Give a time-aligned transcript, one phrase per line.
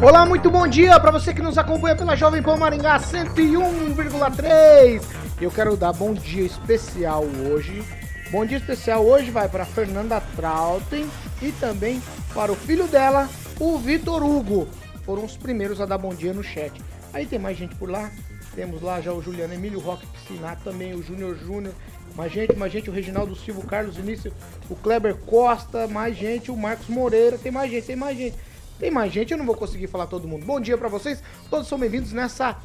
[0.00, 5.02] Olá, muito bom dia para você que nos acompanha pela Jovem Pan Maringá 101,3.
[5.40, 7.82] Eu quero dar bom dia especial hoje.
[8.30, 11.10] Bom dia especial hoje vai para Fernanda Trautem
[11.42, 12.00] e também
[12.32, 14.68] para o filho dela, o Vitor Hugo.
[15.04, 16.80] Foram os primeiros a dar bom dia no chat.
[17.12, 18.08] Aí tem mais gente por lá.
[18.54, 21.74] Temos lá já o Juliano Emílio Roque Piscinato, também o Júnior Júnior.
[22.14, 24.32] Mais gente, mais gente, o Reginaldo Silva, o Carlos Vinícius,
[24.70, 28.36] o Kleber Costa, mais gente, o Marcos Moreira, tem mais gente, tem mais gente.
[28.78, 30.46] Tem mais gente, eu não vou conseguir falar todo mundo.
[30.46, 32.56] Bom dia para vocês, todos são bem-vindos nessa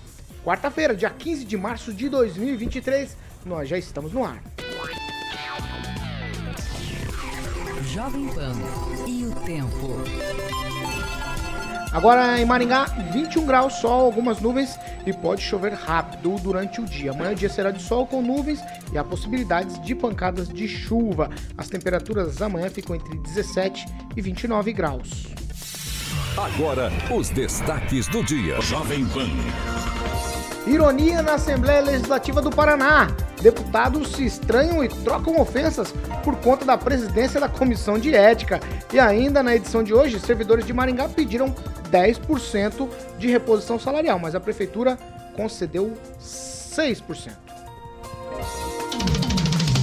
[0.45, 3.17] quarta-feira, dia 15 de março de 2023.
[3.43, 4.41] Nós já estamos no ar.
[7.91, 8.53] Jovem Pan
[9.07, 10.03] e o tempo.
[11.91, 17.11] Agora em Maringá, 21 graus, sol, algumas nuvens e pode chover rápido durante o dia.
[17.11, 18.59] Amanhã o dia será de sol com nuvens
[18.91, 21.29] e há possibilidades de pancadas de chuva.
[21.57, 23.85] As temperaturas amanhã ficam entre 17
[24.15, 25.42] e 29 graus.
[26.37, 28.59] Agora, os destaques do dia.
[28.59, 29.29] Jovem Pan.
[30.65, 33.07] Ironia na Assembleia Legislativa do Paraná.
[33.39, 38.59] Deputados se estranham e trocam ofensas por conta da presidência da Comissão de Ética.
[38.91, 41.53] E ainda na edição de hoje, servidores de Maringá pediram
[41.91, 42.89] 10%
[43.19, 44.97] de reposição salarial, mas a prefeitura
[45.35, 47.29] concedeu 6%.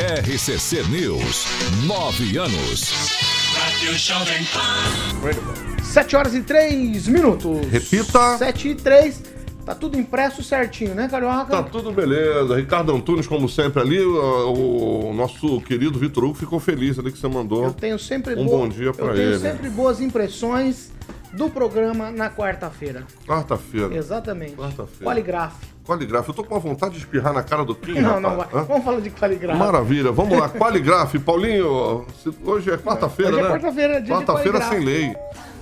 [0.00, 1.46] RCC News,
[1.86, 3.39] nove anos.
[3.80, 5.82] Rádio Jovem Pan.
[5.82, 7.66] 7 horas e 3 minutos.
[7.68, 8.36] Repita.
[8.36, 9.22] 7 e 3.
[9.64, 11.46] Tá tudo impresso certinho, né, Carioca?
[11.46, 12.56] Tá tudo beleza.
[12.56, 13.98] Ricardo Antunes, como sempre, ali.
[14.04, 17.64] O, nosso querido Vitor Hugo ficou feliz ali que você mandou.
[17.64, 19.38] Eu tenho sempre um boa- bom dia pra Eu tenho ele.
[19.38, 20.90] sempre boas impressões
[21.32, 23.06] do programa na quarta-feira.
[23.26, 23.96] Quarta-feira.
[23.96, 24.56] Exatamente.
[24.56, 25.04] Quarta-feira.
[25.06, 25.54] Qualigraf.
[25.90, 26.28] Qualigraf.
[26.28, 28.50] Eu tô com uma vontade de espirrar na cara do Kim, Não, não, rapaz.
[28.52, 28.62] vai.
[28.62, 28.64] Hã?
[28.66, 29.58] Vamos falar de qualigraf.
[29.58, 30.12] Maravilha.
[30.12, 30.48] Vamos lá.
[30.54, 31.18] Qualigraf.
[31.18, 32.06] Paulinho,
[32.44, 33.48] hoje é quarta-feira, Hoje é né?
[33.50, 35.16] quarta-feira, dia Quarta-feira sem lei.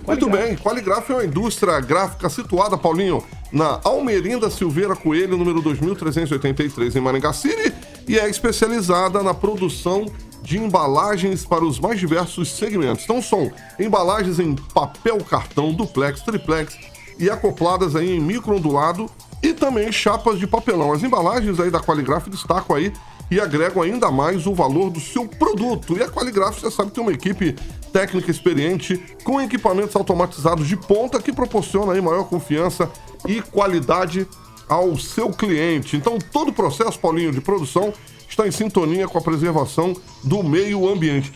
[0.07, 0.47] Muito Qualigraf.
[0.49, 7.01] bem, Qualigraf é uma indústria gráfica situada, Paulinho, na Almerinda Silveira Coelho, número 2383, em
[7.01, 7.73] Maringá City,
[8.07, 10.07] e é especializada na produção
[10.43, 13.05] de embalagens para os mais diversos segmentos.
[13.05, 16.77] Então são embalagens em papel cartão, duplex, triplex
[17.19, 19.11] e acopladas aí em microondulado
[19.43, 20.93] e também chapas de papelão.
[20.93, 22.93] As embalagens aí da Qualigraf destacam aí
[23.31, 25.97] e agregam ainda mais o valor do seu produto.
[25.97, 27.55] E a Qualigraf, você sabe, tem uma equipe
[27.93, 32.91] técnica experiente com equipamentos automatizados de ponta que proporciona aí maior confiança
[33.27, 34.27] e qualidade
[34.69, 35.97] ao seu cliente.
[35.97, 37.93] Então, todo o processo, Paulinho, de produção
[38.29, 41.33] está em sintonia com a preservação do meio ambiente.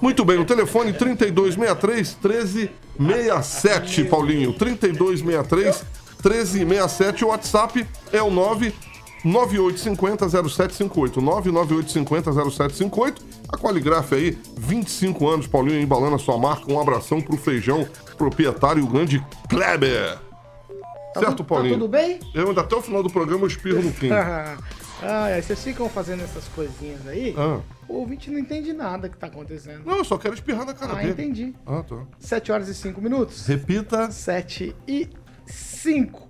[0.00, 4.52] Muito bem, o telefone 3263 1367, Paulinho.
[4.52, 5.84] 3263
[6.22, 7.24] 1367.
[7.24, 8.72] O WhatsApp é o 9
[9.24, 11.20] 9850 0758.
[11.20, 13.22] 99850 0758.
[13.52, 16.70] A Qualigraf aí, 25 anos, Paulinho, embalando a sua marca.
[16.72, 20.18] Um abração pro feijão proprietário, o grande Kleber.
[21.14, 21.74] Tá certo, tu- Paulinho?
[21.74, 22.20] Tá tudo bem?
[22.34, 24.10] Eu ainda até o final do programa eu espirro no fim.
[25.02, 27.34] ah, é, vocês ficam fazendo essas coisinhas aí.
[27.36, 27.60] Ah.
[27.88, 29.84] O ouvinte não entende nada que tá acontecendo.
[29.84, 31.10] Não, eu só quero espirrar na cara Ah, dele.
[31.10, 31.54] entendi.
[31.66, 32.04] Ah, tá.
[32.18, 33.46] 7 horas e 5 minutos.
[33.46, 34.10] Repita.
[34.10, 35.08] 7 e
[35.46, 36.28] 5.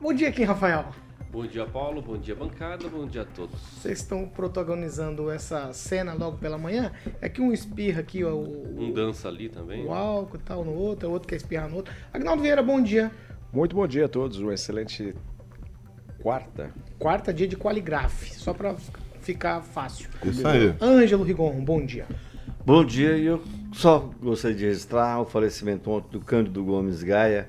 [0.00, 0.86] Bom dia, Kim Rafael.
[1.30, 2.02] Bom dia, Paulo.
[2.02, 2.88] Bom dia, bancada.
[2.88, 3.58] Bom dia a todos.
[3.80, 6.92] Vocês estão protagonizando essa cena logo pela manhã.
[7.20, 9.84] É que um espirra aqui, ó, o, Um dança ali também.
[9.86, 11.94] o álcool e tal no outro, o outro quer espirrar no outro.
[12.12, 13.10] Agnaldo Vieira, bom dia.
[13.52, 15.14] Muito bom dia a todos, uma excelente
[16.22, 16.70] quarta.
[16.98, 18.76] Quarta dia de Qualigraf, só pra
[19.20, 20.08] ficar fácil.
[20.24, 20.74] Isso aí.
[20.80, 22.06] Ângelo Rigon, bom dia.
[22.64, 23.42] Bom dia, e eu
[23.72, 27.48] só gostaria de registrar o falecimento ontem do Cândido Gomes Gaia,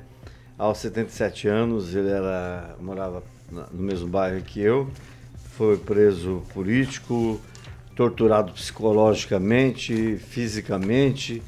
[0.57, 4.89] aos 77 anos, ele era, morava no mesmo bairro que eu,
[5.51, 7.39] foi preso político,
[7.95, 11.43] torturado psicologicamente, fisicamente,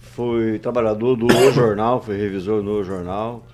[0.00, 3.44] foi trabalhador do O Jornal, foi revisor no O Jornal,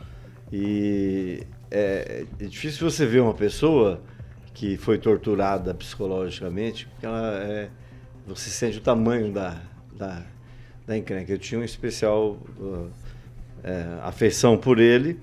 [0.53, 4.01] e é, é difícil você ver uma pessoa
[4.55, 7.69] que foi torturada psicologicamente, porque ela é,
[8.27, 9.61] você sente o tamanho da,
[9.93, 10.23] da,
[10.87, 11.33] da encrenca.
[11.33, 12.89] Eu tinha um especial uh,
[13.63, 15.19] é, afeição por ele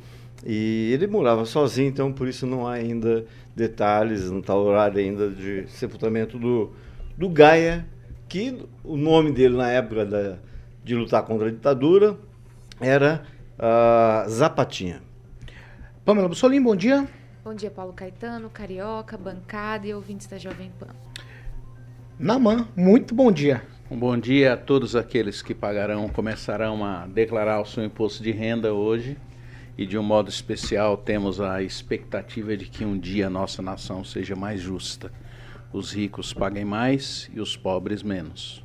[0.45, 3.25] e ele morava sozinho, então por isso não há ainda
[3.55, 6.71] detalhes, não está o horário ainda de sepultamento do,
[7.17, 7.85] do Gaia,
[8.27, 10.37] que o nome dele na época da,
[10.83, 12.17] de lutar contra a ditadura
[12.79, 13.23] era
[13.57, 15.01] a Zapatinha.
[16.05, 17.07] Pamela Bussolim, bom dia.
[17.45, 20.93] Bom dia, Paulo Caetano, Carioca, bancada e ouvintes da Jovem Pan.
[22.19, 23.63] Naman, muito bom dia.
[23.89, 28.31] Um bom dia a todos aqueles que pagarão, começarão a declarar o seu imposto de
[28.31, 29.17] renda hoje.
[29.77, 34.03] E de um modo especial temos a expectativa de que um dia a nossa nação
[34.03, 35.09] seja mais justa.
[35.71, 38.61] Os ricos paguem mais e os pobres menos.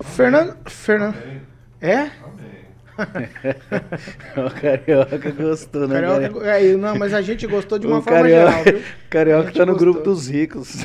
[0.00, 0.56] Fernando.
[0.64, 1.16] Fernando.
[1.78, 2.10] É?
[4.36, 6.00] o Carioca gostou, né?
[6.00, 8.82] Carioca, é, não, mas a gente gostou de uma o forma Carioca, geral, viu?
[9.10, 9.92] Carioca tá no gostou.
[9.92, 10.84] grupo dos ricos.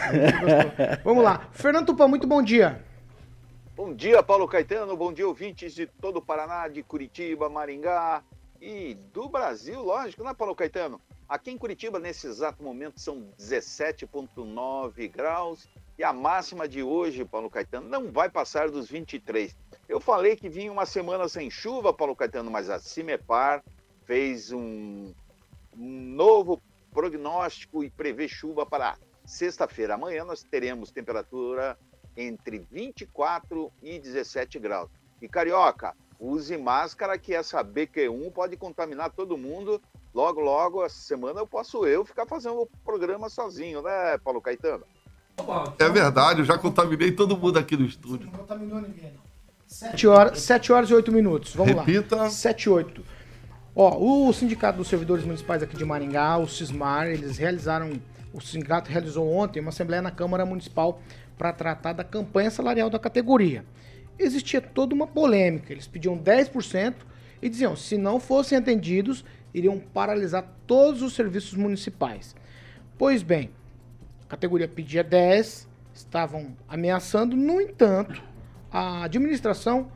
[1.04, 1.50] Vamos lá.
[1.52, 2.84] Fernando Tupã, muito bom dia.
[3.76, 4.96] Bom dia, Paulo Caetano.
[4.96, 8.24] Bom dia, ouvintes de todo o Paraná, de Curitiba, Maringá
[8.62, 11.00] e do Brasil, lógico, né, Paulo Caetano?
[11.28, 15.68] Aqui em Curitiba, nesse exato momento, são 17,9 graus
[15.98, 19.56] e a máxima de hoje, Paulo Caetano, não vai passar dos 23.
[19.88, 23.64] Eu falei que vinha uma semana sem chuva, Paulo Caetano, mas a Cimepar
[24.04, 25.14] fez um,
[25.78, 26.62] um novo
[26.92, 29.94] prognóstico e prevê chuva para sexta-feira.
[29.94, 31.78] Amanhã nós teremos temperatura
[32.18, 34.90] entre 24 e 17 graus.
[35.22, 39.82] E Carioca, use máscara que essa BQ1 pode contaminar todo mundo.
[40.14, 44.86] Logo, logo, essa semana eu posso eu ficar fazendo o programa sozinho, né, Paulo Caetano?
[45.78, 48.32] É verdade, eu já contaminei todo mundo aqui no estúdio.
[48.32, 49.25] Não contaminou ninguém, não.
[49.76, 51.54] 7 horas, 7 horas e 8 minutos.
[51.54, 52.16] Vamos Repita.
[52.16, 52.30] lá.
[52.30, 53.04] 7 e 8.
[53.76, 58.00] Ó, o Sindicato dos Servidores Municipais aqui de Maringá, o Cismar, eles realizaram.
[58.34, 61.02] O sindicato realizou ontem uma assembleia na Câmara Municipal
[61.38, 63.66] para tratar da campanha salarial da categoria.
[64.18, 65.74] Existia toda uma polêmica.
[65.74, 66.96] Eles pediam 10%
[67.42, 72.34] e diziam, se não fossem atendidos, iriam paralisar todos os serviços municipais.
[72.98, 73.50] Pois bem,
[74.24, 78.22] a categoria pedia 10, estavam ameaçando, no entanto,
[78.76, 79.90] a administração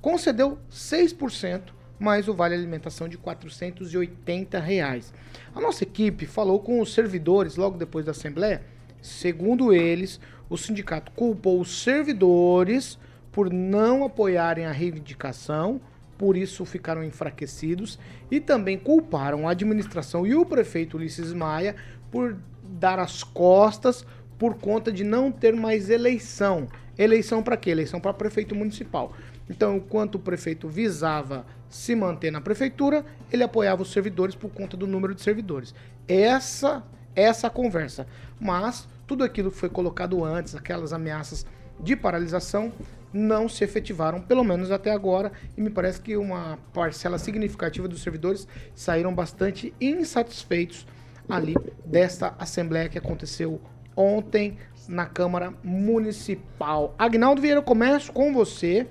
[0.00, 5.12] concedeu 6% mais o vale alimentação de 480 reais.
[5.52, 8.62] A nossa equipe falou com os servidores logo depois da assembleia.
[9.00, 12.96] Segundo eles, o sindicato culpou os servidores
[13.32, 15.80] por não apoiarem a reivindicação,
[16.16, 17.98] por isso ficaram enfraquecidos
[18.30, 21.74] e também culparam a administração e o prefeito Ulisses Maia
[22.08, 24.06] por dar as costas
[24.38, 26.68] por conta de não ter mais eleição.
[26.98, 27.70] Eleição para quê?
[27.70, 29.12] Eleição para prefeito municipal.
[29.48, 34.76] Então, enquanto o prefeito visava se manter na prefeitura, ele apoiava os servidores por conta
[34.76, 35.74] do número de servidores.
[36.06, 36.82] Essa
[37.14, 38.06] essa conversa.
[38.40, 41.46] Mas tudo aquilo que foi colocado antes, aquelas ameaças
[41.80, 42.72] de paralisação,
[43.12, 48.02] não se efetivaram, pelo menos até agora, e me parece que uma parcela significativa dos
[48.02, 50.86] servidores saíram bastante insatisfeitos
[51.28, 51.54] ali
[51.84, 53.60] desta assembleia que aconteceu
[53.94, 54.56] ontem
[54.88, 56.94] na Câmara Municipal.
[56.98, 58.86] Agnaldo Vieira, eu começo com você.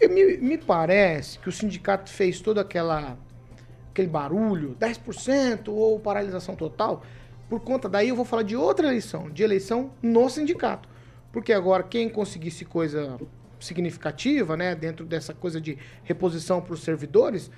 [0.00, 3.16] E me, me parece que o sindicato fez todo aquela,
[3.90, 7.02] aquele barulho, 10% ou paralisação total,
[7.48, 10.88] por conta daí eu vou falar de outra eleição, de eleição no sindicato.
[11.30, 13.18] Porque agora quem conseguisse coisa
[13.60, 17.50] significativa, né, dentro dessa coisa de reposição para os servidores,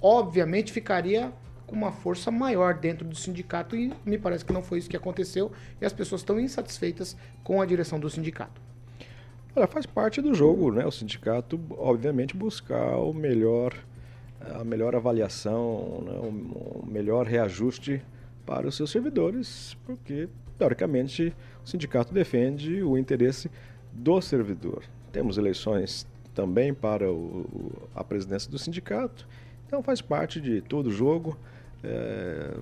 [0.00, 1.32] obviamente ficaria
[1.72, 4.96] com uma força maior dentro do sindicato e me parece que não foi isso que
[4.96, 8.60] aconteceu e as pessoas estão insatisfeitas com a direção do sindicato.
[9.56, 10.84] Olha, faz parte do jogo, né?
[10.84, 13.72] O sindicato, obviamente, buscar o melhor,
[14.54, 16.12] a melhor avaliação, né?
[16.12, 18.02] o melhor reajuste
[18.44, 23.50] para os seus servidores, porque, teoricamente, o sindicato defende o interesse
[23.90, 24.82] do servidor.
[25.10, 29.26] Temos eleições também para o, a presidência do sindicato,
[29.66, 31.38] então faz parte de todo o jogo.
[31.84, 32.54] É,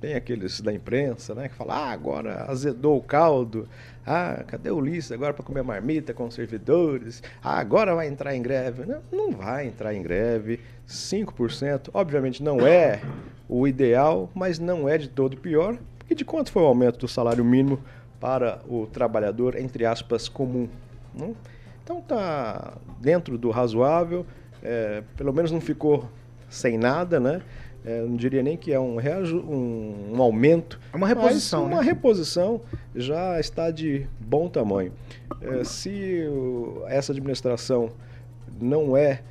[0.00, 3.66] tem aqueles da imprensa, né, que falam, ah, agora azedou o caldo,
[4.06, 8.34] ah, cadê o Ulisses agora para comer marmita com os servidores, ah, agora vai entrar
[8.34, 8.84] em greve.
[8.84, 13.00] Não, não vai entrar em greve, 5%, obviamente não é
[13.48, 17.08] o ideal, mas não é de todo pior, porque de quanto foi o aumento do
[17.08, 17.80] salário mínimo
[18.20, 20.68] para o trabalhador, entre aspas, comum?
[21.14, 21.34] Não?
[21.82, 24.26] Então tá dentro do razoável,
[24.62, 26.08] é, pelo menos não ficou
[26.48, 27.42] sem nada, né?
[27.86, 30.80] É, não diria nem que é um, um, um aumento.
[30.92, 31.66] É uma reposição.
[31.66, 31.82] uma né?
[31.82, 32.60] reposição
[32.96, 34.92] já está de bom tamanho.
[35.40, 37.92] É, se o, essa administração
[38.60, 39.22] não é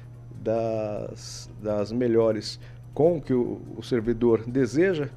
[0.42, 2.58] das, das melhores
[2.94, 5.10] com o que o, o servidor deseja,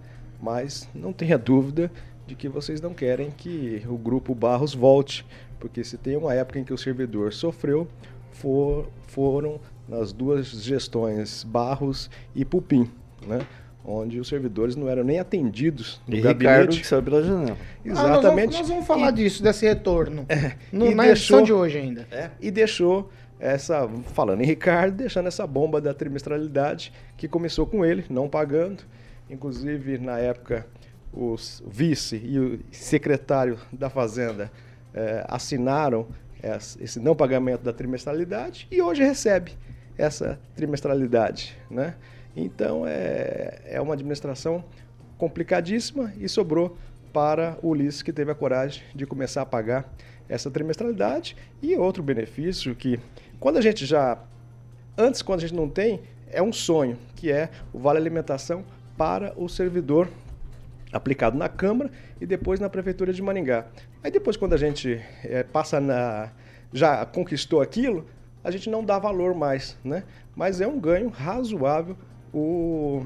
[0.42, 1.92] mas não tenha dúvida
[2.26, 5.24] de que vocês não querem que o grupo Barros volte,
[5.60, 7.86] porque se tem uma época em que o servidor sofreu,
[8.32, 12.90] for, foram nas duas gestões Barros e Pupim
[13.26, 13.40] né?
[13.84, 16.52] onde os servidores não eram nem atendidos no e gabinete.
[16.52, 17.56] Ricardo que saiu pela janela.
[17.82, 17.96] Exatamente.
[17.96, 21.42] Ah, nós, vamos, nós, vamos, falar e, disso, desse retorno, é, no, na deixou, edição
[21.42, 22.06] de hoje ainda.
[22.10, 23.10] É, e deixou
[23.40, 28.82] essa, falando em Ricardo, deixando essa bomba da trimestralidade que começou com ele, não pagando.
[29.30, 30.66] Inclusive, na época,
[31.12, 34.50] os vice e o secretário da Fazenda
[34.94, 36.06] eh, assinaram
[36.80, 39.52] esse não pagamento da trimestralidade e hoje recebe
[39.96, 41.56] essa trimestralidade.
[41.70, 41.94] Né?
[42.40, 44.64] Então, é, é uma administração
[45.16, 46.76] complicadíssima e sobrou
[47.12, 49.92] para o Ulisses, que teve a coragem de começar a pagar
[50.28, 51.36] essa trimestralidade.
[51.60, 53.00] E outro benefício que,
[53.40, 54.18] quando a gente já.
[54.96, 58.64] Antes, quando a gente não tem, é um sonho, que é o Vale Alimentação
[58.96, 60.08] para o servidor
[60.92, 61.90] aplicado na Câmara
[62.20, 63.66] e depois na Prefeitura de Maringá.
[64.02, 66.30] Aí depois, quando a gente é, passa na.
[66.72, 68.06] já conquistou aquilo,
[68.44, 70.04] a gente não dá valor mais, né?
[70.36, 71.96] Mas é um ganho razoável
[72.32, 73.04] o,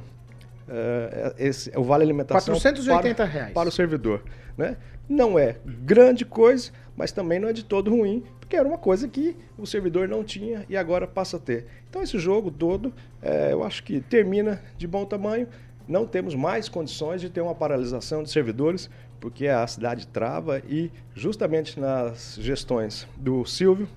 [0.69, 3.53] uh, esse, o Vale Alimentação 480 para, reais.
[3.53, 4.23] para o servidor.
[4.57, 4.77] Né?
[5.09, 9.09] Não é grande coisa, mas também não é de todo ruim, porque era uma coisa
[9.09, 11.67] que o servidor não tinha e agora passa a ter.
[11.89, 15.49] Então esse jogo todo, é, eu acho que termina de bom tamanho.
[15.89, 18.89] Não temos mais condições de ter uma paralisação de servidores,
[19.21, 23.89] porque a cidade trava e justamente nas gestões do Silvio,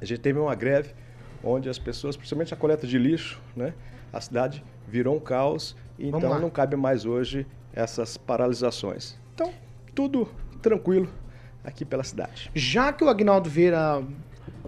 [0.00, 0.90] a gente teve uma greve
[1.42, 3.74] onde as pessoas, principalmente a coleta de lixo, né,
[4.12, 9.16] a cidade virou um caos, então não cabe mais hoje essas paralisações.
[9.34, 9.52] Então,
[9.94, 10.28] tudo
[10.60, 11.08] tranquilo
[11.62, 12.50] aqui pela cidade.
[12.54, 14.02] Já que o Agnaldo Vieira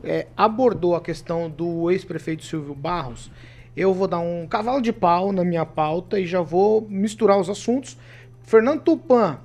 [0.05, 3.31] é, abordou a questão do ex-prefeito Silvio Barros,
[3.77, 7.49] eu vou dar um cavalo de pau na minha pauta e já vou misturar os
[7.49, 7.97] assuntos.
[8.43, 9.39] Fernando Tupan,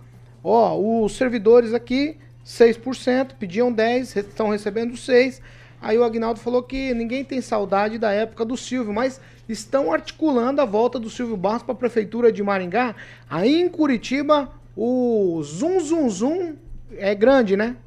[0.43, 5.41] ó, os servidores aqui, 6%, pediam 10%, estão recebendo 6%.
[5.85, 10.59] Aí o Agnaldo falou que ninguém tem saudade da época do Silvio, mas estão articulando
[10.59, 12.95] a volta do Silvio Barros para a prefeitura de Maringá.
[13.29, 16.55] Aí em Curitiba, o zum zum zum
[16.97, 17.77] é grande, né?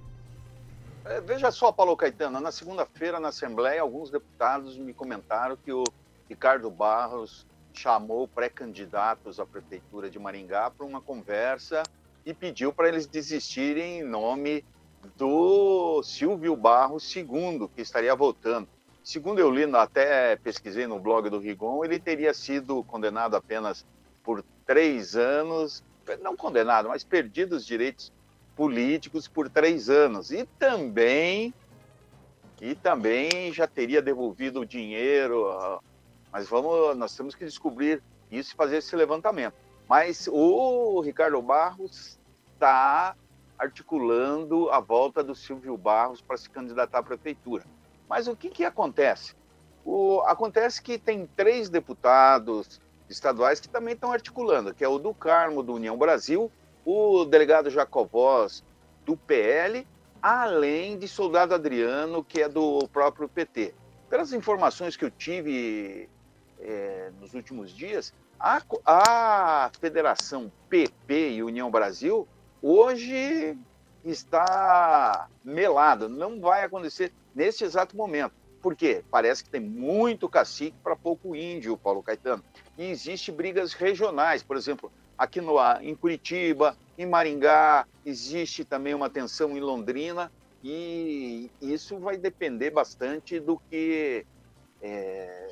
[1.05, 5.83] É, veja só, Paulo Caetano, na segunda-feira na Assembleia, alguns deputados me comentaram que o
[6.29, 11.83] Ricardo Barros chamou pré-candidatos à prefeitura de Maringá para uma conversa
[12.25, 14.65] e pediu para eles desistirem em nome
[15.17, 18.69] do Silvio Barros II, que estaria voltando.
[19.03, 23.87] Segundo eu li, até pesquisei no blog do Rigon, ele teria sido condenado apenas
[24.23, 25.83] por três anos,
[26.21, 28.13] não condenado, mas perdido os direitos
[28.55, 30.31] políticos por três anos.
[30.31, 31.55] E também,
[32.61, 35.81] e também já teria devolvido o dinheiro.
[36.31, 39.55] Mas vamos, nós temos que descobrir isso e fazer esse levantamento.
[39.89, 42.19] Mas o Ricardo Barros
[42.53, 43.17] está
[43.59, 47.65] articulando a volta do Silvio Barros para se candidatar à prefeitura.
[48.09, 49.35] Mas o que, que acontece?
[49.85, 55.13] O, acontece que tem três deputados estaduais que também estão articulando, que é o do
[55.13, 56.51] Carmo, do União Brasil,
[56.85, 58.63] o delegado Jacovós,
[59.05, 59.87] do PL,
[60.23, 63.75] além de Soldado Adriano, que é do próprio PT.
[64.09, 66.09] Pelas informações que eu tive
[66.61, 72.27] é, nos últimos dias, a, a Federação PP e União Brasil
[72.63, 73.57] hoje
[74.05, 78.33] está melada, não vai acontecer nesse exato momento.
[78.61, 79.05] Por quê?
[79.11, 82.43] Parece que tem muito cacique para pouco índio, Paulo Caetano.
[82.77, 89.09] E existe brigas regionais, por exemplo, aqui no, em Curitiba, em Maringá, existe também uma
[89.09, 90.31] tensão em Londrina,
[90.63, 94.27] e isso vai depender bastante do que
[94.83, 95.47] é,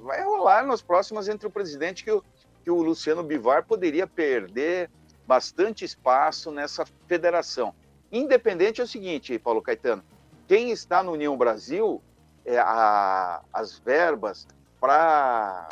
[0.00, 2.22] vai rolar nas próximas entre o presidente que o,
[2.62, 4.90] que o Luciano Bivar poderia perder
[5.26, 7.74] bastante espaço nessa federação.
[8.12, 10.04] Independente é o seguinte, Paulo Caetano,
[10.46, 12.02] quem está no União Brasil,
[12.44, 14.46] é, a, as verbas
[14.80, 15.66] para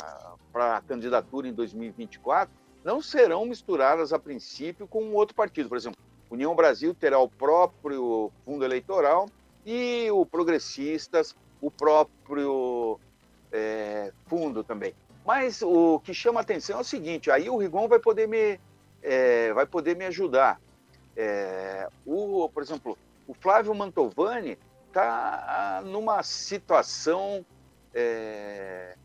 [0.55, 5.69] a candidatura em 2024 não serão misturadas a princípio com um outro partido.
[5.69, 9.29] Por exemplo, União Brasil terá o próprio fundo eleitoral
[9.65, 12.99] e o Progressistas o próprio
[13.51, 14.93] é, fundo também.
[15.25, 18.59] Mas o que chama atenção é o seguinte: aí o Rigon vai poder me,
[19.03, 20.59] é, vai poder me ajudar.
[21.15, 24.57] É, o, por exemplo, o Flávio Mantovani
[24.87, 27.45] está numa situação
[27.93, 28.95] é,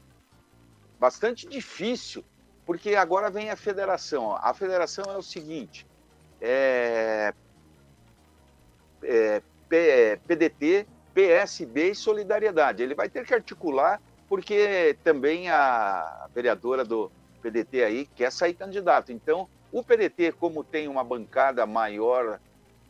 [0.99, 2.25] bastante difícil,
[2.65, 4.37] porque agora vem a federação.
[4.37, 5.87] A federação é o seguinte:
[6.41, 7.35] é,
[9.03, 9.43] é,
[10.27, 12.83] PDT, PSB e Solidariedade.
[12.83, 17.11] Ele vai ter que articular, porque também a vereadora do
[17.43, 19.13] PDT aí quer sair candidato.
[19.13, 22.41] Então, o PDT, como tem uma bancada maior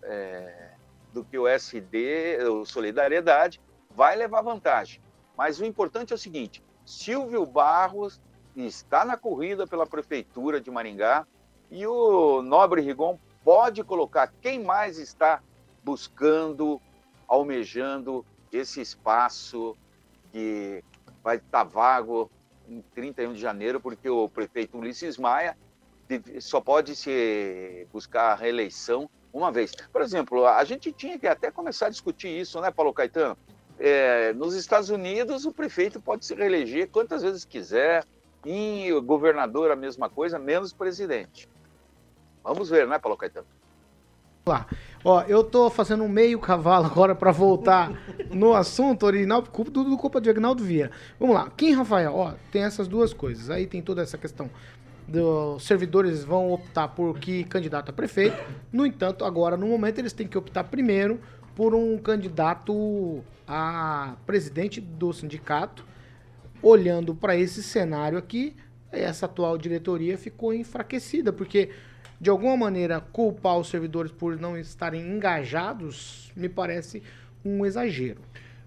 [0.02, 0.70] é,
[1.12, 5.00] do que o SD, o Solidariedade, vai levar vantagem.
[5.36, 8.20] Mas o importante é o seguinte: Silvio Barros
[8.56, 11.26] está na corrida pela prefeitura de Maringá
[11.70, 15.42] e o Nobre Rigon pode colocar quem mais está
[15.84, 16.80] buscando,
[17.26, 19.76] almejando esse espaço
[20.32, 20.82] que
[21.22, 22.30] vai estar vago
[22.68, 25.56] em 31 de janeiro, porque o prefeito Ulisses Maia
[26.40, 29.72] só pode se buscar a reeleição uma vez.
[29.92, 33.36] Por exemplo, a gente tinha que até começar a discutir isso, né, Paulo Caetano?
[33.78, 38.04] É, nos Estados Unidos, o prefeito pode se reeleger quantas vezes quiser,
[38.44, 41.48] e o governador a mesma coisa, menos presidente.
[42.42, 43.46] Vamos ver, né, Paulo Caetano?
[44.48, 44.66] lá.
[45.04, 47.92] Ó, eu tô fazendo um meio cavalo agora pra voltar
[48.30, 50.90] no assunto original, culpa do culpa de Agnaldo Vieira.
[51.20, 51.48] Vamos lá.
[51.56, 53.48] Kim Rafael, ó, tem essas duas coisas.
[53.48, 54.50] Aí tem toda essa questão
[55.08, 58.36] dos servidores vão optar por que candidato a prefeito.
[58.70, 61.18] No entanto, agora no momento eles têm que optar primeiro
[61.56, 65.84] por um candidato a presidente do sindicato.
[66.60, 68.54] Olhando para esse cenário aqui,
[68.92, 71.70] essa atual diretoria ficou enfraquecida, porque
[72.20, 77.02] de alguma maneira culpar os servidores por não estarem engajados me parece
[77.44, 78.20] um exagero.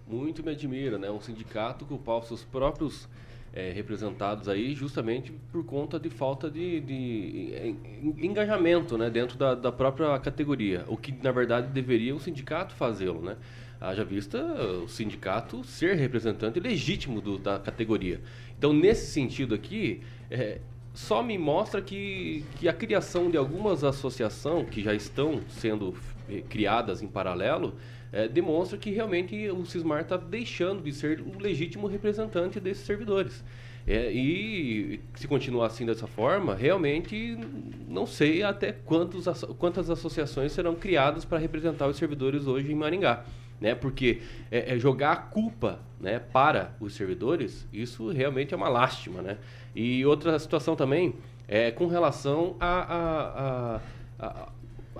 [0.07, 1.09] Muito me admira, né?
[1.09, 3.07] Um sindicato culpar os seus próprios
[3.53, 9.09] eh, representados aí justamente por conta de falta de, de en- engajamento né?
[9.09, 10.85] dentro da, da própria categoria.
[10.87, 13.35] O que, na verdade, deveria o sindicato fazê-lo, né?
[13.79, 14.37] Haja vista
[14.83, 18.21] o sindicato ser representante legítimo do- da categoria.
[18.57, 20.59] Então, nesse sentido aqui, eh,
[20.93, 25.95] só me mostra que, que a criação de algumas associações que já estão sendo
[26.29, 27.73] eh, criadas em paralelo
[28.11, 33.43] eh, demonstra que realmente o Cismar está deixando de ser o legítimo representante desses servidores.
[33.87, 37.37] É, e se continuar assim dessa forma, realmente
[37.87, 39.25] não sei até quantos,
[39.57, 43.25] quantas associações serão criadas para representar os servidores hoje em Maringá.
[43.59, 43.75] Né?
[43.75, 49.21] Porque é, é jogar a culpa né, para os servidores, isso realmente é uma lástima.
[49.21, 49.37] Né?
[49.75, 51.15] E outra situação também
[51.47, 53.75] é com relação a, a,
[54.19, 54.49] a, a,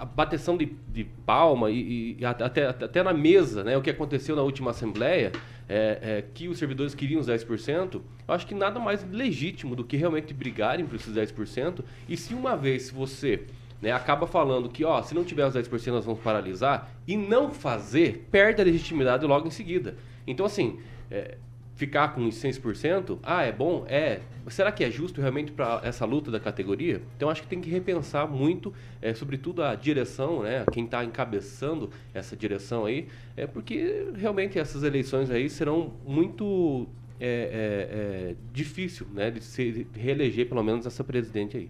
[0.01, 3.77] a bateção de, de palma e, e até, até, na mesa, né?
[3.77, 5.31] o que aconteceu na última Assembleia,
[5.69, 8.01] é, é, que os servidores queriam os 10%, eu
[8.33, 11.83] acho que nada mais legítimo do que realmente brigarem por esses 10%.
[12.09, 13.43] E se uma vez você
[13.79, 17.51] né, acaba falando que, ó, se não tiver os 10% nós vamos paralisar, e não
[17.51, 19.95] fazer, perde a legitimidade logo em seguida.
[20.25, 20.79] Então, assim,
[21.11, 21.37] é,
[21.81, 23.85] ficar com os 6%, ah, é bom?
[23.87, 24.19] É.
[24.49, 27.01] Será que é justo realmente para essa luta da categoria?
[27.17, 31.89] Então, acho que tem que repensar muito, é, sobretudo a direção, né, quem está encabeçando
[32.13, 36.87] essa direção aí, é porque realmente essas eleições aí serão muito
[37.19, 41.69] é, é, é, difícil, né, de se reeleger pelo menos essa presidente aí.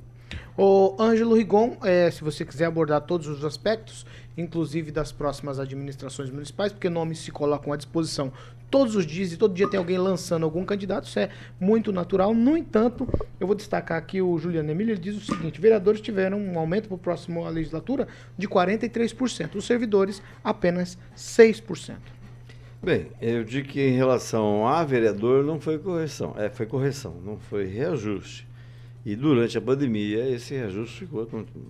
[0.57, 4.05] O Ângelo Rigon, é, se você quiser abordar todos os aspectos,
[4.37, 8.31] inclusive das próximas administrações municipais, porque nomes se colocam à disposição
[8.71, 11.29] todos os dias e todo dia tem alguém lançando algum candidato, isso é
[11.59, 12.33] muito natural.
[12.33, 13.07] No entanto,
[13.39, 16.87] eu vou destacar aqui o Juliano Emílio, ele diz o seguinte: vereadores tiveram um aumento
[16.87, 18.07] para a próxima legislatura
[18.37, 21.97] de 43%, os servidores apenas 6%.
[22.81, 27.37] Bem, eu digo que em relação a vereador não foi correção, é, foi correção, não
[27.37, 28.47] foi reajuste.
[29.05, 31.27] E durante a pandemia esse reajuste ficou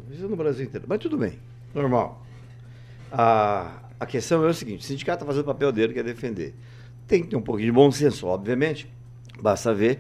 [0.10, 0.86] isso no Brasil inteiro.
[0.88, 1.40] Mas tudo bem,
[1.74, 2.26] normal.
[3.12, 6.04] A, a questão é o seguinte, o sindicato está fazendo o papel dele, que é
[6.04, 6.54] defender.
[7.12, 8.90] Tem que ter um pouquinho de bom senso, obviamente.
[9.42, 10.00] Basta ver,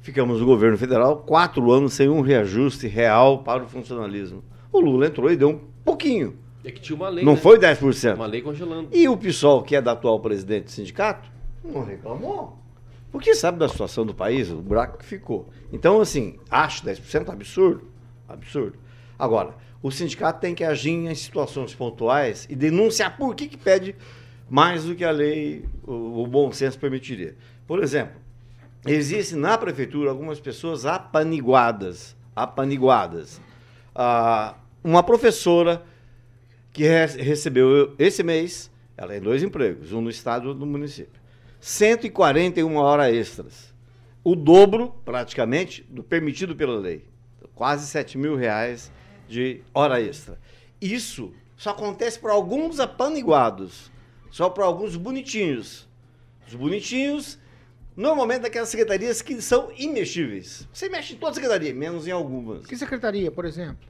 [0.00, 4.42] ficamos no governo federal quatro anos sem um reajuste real para o funcionalismo.
[4.72, 6.38] O Lula entrou e deu um pouquinho.
[6.64, 7.22] É que tinha uma lei.
[7.22, 7.38] Não né?
[7.38, 8.14] foi 10%.
[8.14, 8.88] Uma lei congelando.
[8.90, 11.30] E o PSOL, que é da atual presidente do sindicato,
[11.62, 12.56] não reclamou.
[13.12, 15.50] Porque sabe da situação do país, o buraco que ficou.
[15.70, 17.82] Então, assim, acho 10% absurdo.
[18.26, 18.78] Absurdo.
[19.18, 23.94] Agora, o sindicato tem que agir em situações pontuais e denunciar por que, que pede
[24.48, 27.36] mais do que a lei, o, o bom senso permitiria.
[27.66, 28.16] Por exemplo,
[28.86, 32.16] existem na prefeitura algumas pessoas apaniguadas.
[32.34, 33.40] Apaniguadas.
[33.94, 34.54] Ah,
[34.84, 35.82] uma professora
[36.72, 40.70] que re- recebeu esse mês, ela tem dois empregos, um no estado e outro no
[40.70, 41.20] município.
[41.60, 43.74] 141 horas extras.
[44.22, 47.04] O dobro, praticamente, do permitido pela lei.
[47.54, 48.92] Quase 7 mil reais
[49.28, 50.38] de hora extra.
[50.80, 53.90] Isso só acontece para alguns apaniguados,
[54.30, 55.88] só para alguns bonitinhos.
[56.46, 57.38] Os bonitinhos,
[57.96, 60.68] normalmente daquelas secretarias que são imexíveis.
[60.72, 62.66] Você mexe em toda a secretaria, menos em algumas.
[62.66, 63.88] Que secretaria, por exemplo?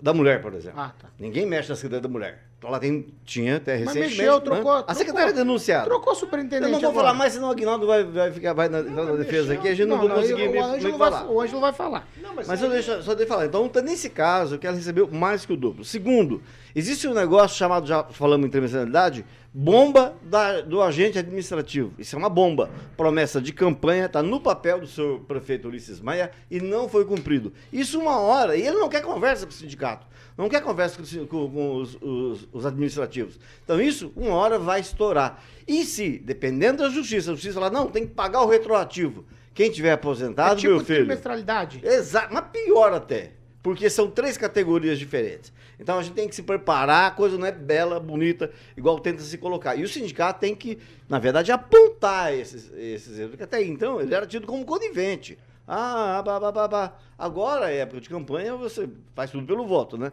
[0.00, 0.80] Da mulher, por exemplo.
[0.80, 1.10] Ah, tá.
[1.18, 2.51] Ninguém mexe na secretaria da mulher.
[2.64, 4.16] Ela tem, tinha até Mas recentemente.
[4.18, 4.40] mexeu, né?
[4.40, 4.94] trocou, A trocou.
[4.94, 5.84] secretária é denunciada.
[5.84, 7.06] Trocou superintendente Eu não vou agora.
[7.08, 9.74] falar mais, senão o Aguinaldo vai, vai, ficar, vai na, entrar na defesa aqui, a
[9.74, 10.58] gente não, Não, vai não, conseguir o me,
[10.98, 11.26] vai- falar.
[11.30, 12.08] o Ângelo vai falar.
[12.46, 13.46] Mas, eu deixo, só de falar.
[13.46, 15.84] Então, tá nesse caso, que ela recebeu mais que o dobro.
[15.84, 16.40] Segundo,
[16.74, 21.92] existe um negócio chamado, já falamos em trimestralidade, bomba da- do agente administrativo.
[21.98, 22.70] Isso é uma bomba.
[22.96, 27.52] Promessa de campanha, está no papel do seu prefeito Ulisses Maia e não foi cumprido.
[27.72, 30.06] Isso uma hora, e ele não quer conversa com o sindicato.
[30.36, 33.38] Não quer conversa com, os- com- com os, os- os administrativos.
[33.64, 35.42] Então isso, uma hora vai estourar.
[35.68, 39.24] E se, dependendo da justiça, a justiça falar, não, tem que pagar o retroativo.
[39.54, 41.00] Quem tiver aposentado, é tipo meu filho.
[41.00, 41.80] trimestralidade.
[41.84, 43.32] Exato, mas pior até.
[43.62, 45.52] Porque são três categorias diferentes.
[45.78, 49.20] Então a gente tem que se preparar, a coisa não é bela, bonita, igual tenta
[49.22, 49.76] se colocar.
[49.76, 53.30] E o sindicato tem que, na verdade, apontar esses, esses erros.
[53.32, 55.38] Porque até então ele era tido como conivente.
[55.74, 56.98] Ah, bah, bah, bah, bah.
[57.16, 60.12] agora é época de campanha, você faz tudo pelo voto, né?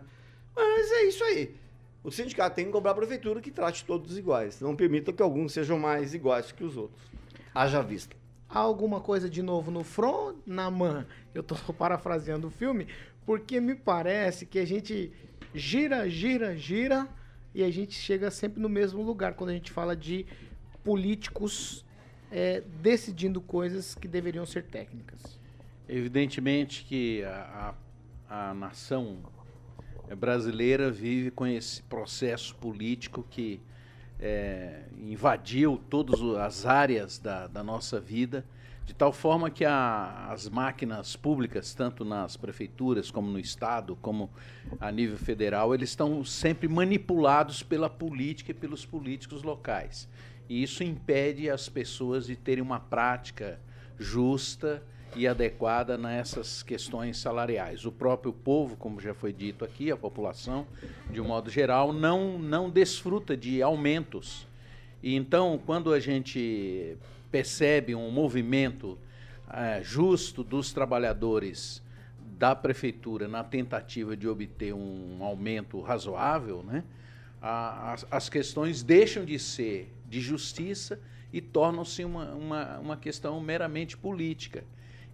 [0.55, 1.53] Mas é isso aí.
[2.01, 4.61] O sindicato tem que cobrar a prefeitura que trate todos iguais.
[4.61, 7.01] Não permita que alguns sejam mais iguais que os outros.
[7.53, 8.15] Haja vista.
[8.47, 11.05] Há alguma coisa de novo no front, na man?
[11.35, 12.87] Eu tô parafraseando o filme,
[13.25, 15.11] porque me parece que a gente
[15.53, 17.05] gira, gira, gira
[17.53, 20.25] e a gente chega sempre no mesmo lugar quando a gente fala de
[20.85, 21.83] políticos
[22.31, 25.38] é, decidindo coisas que deveriam ser técnicas.
[25.91, 27.73] Evidentemente que a,
[28.30, 29.17] a, a nação
[30.15, 33.60] brasileira vive com esse processo político que
[34.19, 38.45] é, invadiu todas as áreas da, da nossa vida,
[38.86, 44.30] de tal forma que a, as máquinas públicas, tanto nas prefeituras como no Estado, como
[44.80, 50.08] a nível federal, eles estão sempre manipulados pela política e pelos políticos locais.
[50.47, 53.60] E isso impede as pessoas de terem uma prática
[53.97, 54.84] justa
[55.15, 57.85] e adequada nessas questões salariais.
[57.85, 60.67] O próprio povo, como já foi dito aqui, a população,
[61.11, 64.47] de um modo geral, não, não desfruta de aumentos.
[65.01, 66.97] E então, quando a gente
[67.31, 68.97] percebe um movimento
[69.51, 71.81] é, justo dos trabalhadores
[72.37, 76.83] da prefeitura na tentativa de obter um aumento razoável, né,
[77.41, 80.99] a, as, as questões deixam de ser de justiça
[81.31, 84.63] e tornam-se uma, uma, uma questão meramente política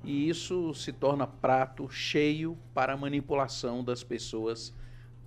[0.05, 4.73] e isso se torna prato cheio para a manipulação das pessoas,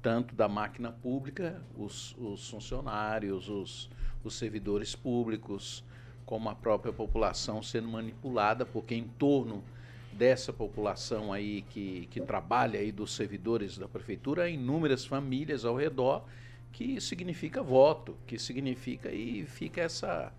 [0.01, 3.91] tanto da máquina pública, os, os funcionários, os,
[4.23, 5.85] os servidores públicos,
[6.25, 9.65] como a própria população sendo manipulada, porque em torno
[10.13, 15.77] dessa população aí que, que trabalha aí dos servidores da prefeitura, há inúmeras famílias ao
[15.77, 16.25] redor
[16.73, 20.33] que significa voto, que significa e fica essa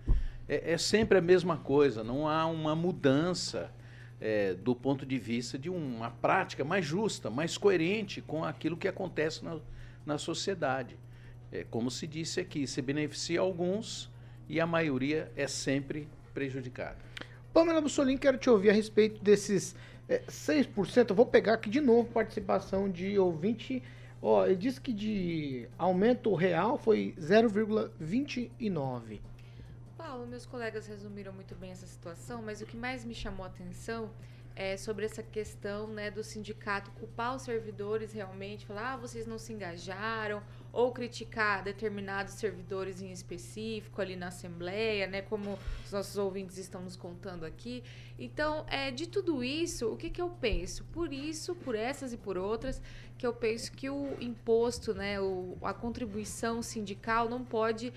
[0.48, 3.72] é, é sempre a mesma coisa, não há uma mudança
[4.22, 8.88] é, do ponto de vista de uma prática mais justa, mais coerente com aquilo que
[8.88, 9.58] acontece na,
[10.06, 10.98] na sociedade.
[11.52, 14.10] É, como se disse aqui, se beneficia alguns
[14.48, 16.98] e a maioria é sempre prejudicada.
[17.54, 19.76] Pamela Bussolini, quero te ouvir a respeito desses
[20.08, 21.10] é, 6%.
[21.10, 23.82] Eu vou pegar aqui de novo participação de ouvinte.
[24.22, 29.20] Ó, ele disse que de aumento real foi 0,29.
[30.00, 33.50] Paulo, meus colegas resumiram muito bem essa situação, mas o que mais me chamou a
[33.50, 34.10] atenção
[34.56, 39.38] é sobre essa questão né, do sindicato culpar os servidores realmente, falar, ah, vocês não
[39.38, 46.18] se engajaram, ou criticar determinados servidores em específico ali na Assembleia, né, como os nossos
[46.18, 47.84] ouvintes estão nos contando aqui.
[48.18, 50.86] Então, é, de tudo isso, o que, que eu penso?
[50.94, 52.82] Por isso, por essas e por outras,
[53.18, 57.92] que eu penso que o imposto, né, o, a contribuição sindical não pode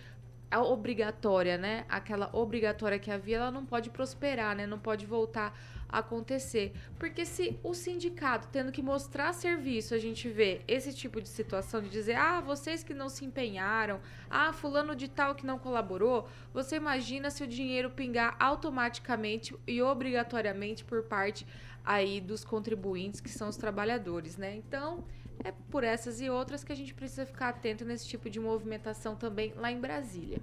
[0.52, 1.84] a obrigatória, né?
[1.88, 4.66] Aquela obrigatória que havia, ela não pode prosperar, né?
[4.66, 6.72] Não pode voltar a acontecer.
[6.98, 11.80] Porque se o sindicato tendo que mostrar serviço, a gente vê esse tipo de situação
[11.80, 16.28] de dizer, ah, vocês que não se empenharam, ah, fulano de tal que não colaborou,
[16.52, 21.46] você imagina se o dinheiro pingar automaticamente e obrigatoriamente por parte
[21.84, 24.54] aí dos contribuintes, que são os trabalhadores, né?
[24.54, 25.04] Então,
[25.44, 29.14] é por essas e outras que a gente precisa ficar atento nesse tipo de movimentação
[29.16, 30.40] também lá em Brasília.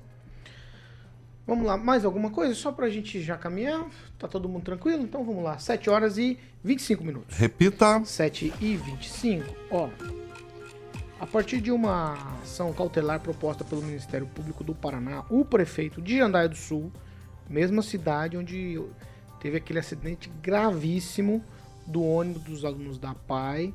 [1.45, 2.53] Vamos lá, mais alguma coisa?
[2.53, 3.89] Só pra gente já caminhar?
[4.19, 5.01] Tá todo mundo tranquilo?
[5.01, 5.57] Então vamos lá.
[5.57, 7.37] 7 horas e 25 minutos.
[7.37, 8.03] Repita.
[8.05, 9.45] 7 e 25.
[9.71, 9.89] Ó,
[11.19, 16.17] a partir de uma ação cautelar proposta pelo Ministério Público do Paraná, o prefeito de
[16.17, 16.91] Jandaia do Sul,
[17.49, 18.79] mesma cidade onde
[19.39, 21.43] teve aquele acidente gravíssimo
[21.85, 23.73] do ônibus dos alunos da PAI,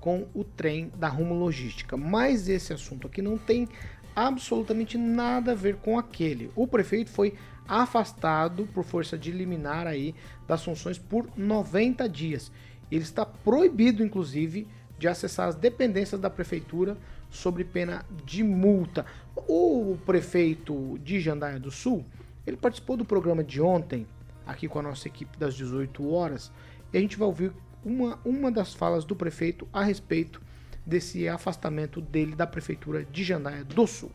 [0.00, 1.96] com o trem da Rumo Logística.
[1.96, 3.68] Mas esse assunto aqui não tem
[4.16, 6.50] absolutamente nada a ver com aquele.
[6.56, 7.34] O prefeito foi
[7.68, 10.14] afastado por força de liminar aí
[10.48, 12.50] das funções por 90 dias.
[12.90, 14.66] Ele está proibido, inclusive,
[14.98, 16.96] de acessar as dependências da prefeitura
[17.30, 19.06] sobre pena de multa.
[19.48, 22.04] O prefeito de Jandaia do Sul,
[22.44, 24.06] ele participou do programa de ontem,
[24.44, 26.50] aqui com a nossa equipe das 18 horas,
[26.92, 27.52] e a gente vai ouvir
[27.84, 30.40] uma, uma das falas do prefeito a respeito
[30.84, 34.10] desse afastamento dele da prefeitura de Jandaia do Sul.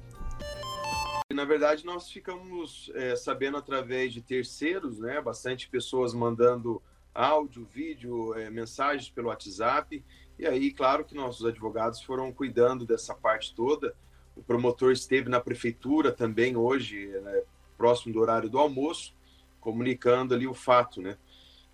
[1.34, 5.20] Na verdade, nós ficamos é, sabendo através de terceiros, né?
[5.22, 6.82] Bastante pessoas mandando
[7.14, 10.04] áudio, vídeo, é, mensagens pelo WhatsApp.
[10.38, 13.96] E aí, claro que nossos advogados foram cuidando dessa parte toda,
[14.36, 17.44] O promotor esteve na prefeitura também hoje, né,
[17.78, 19.16] próximo do horário do almoço,
[19.62, 21.18] comunicando ali o fato, né?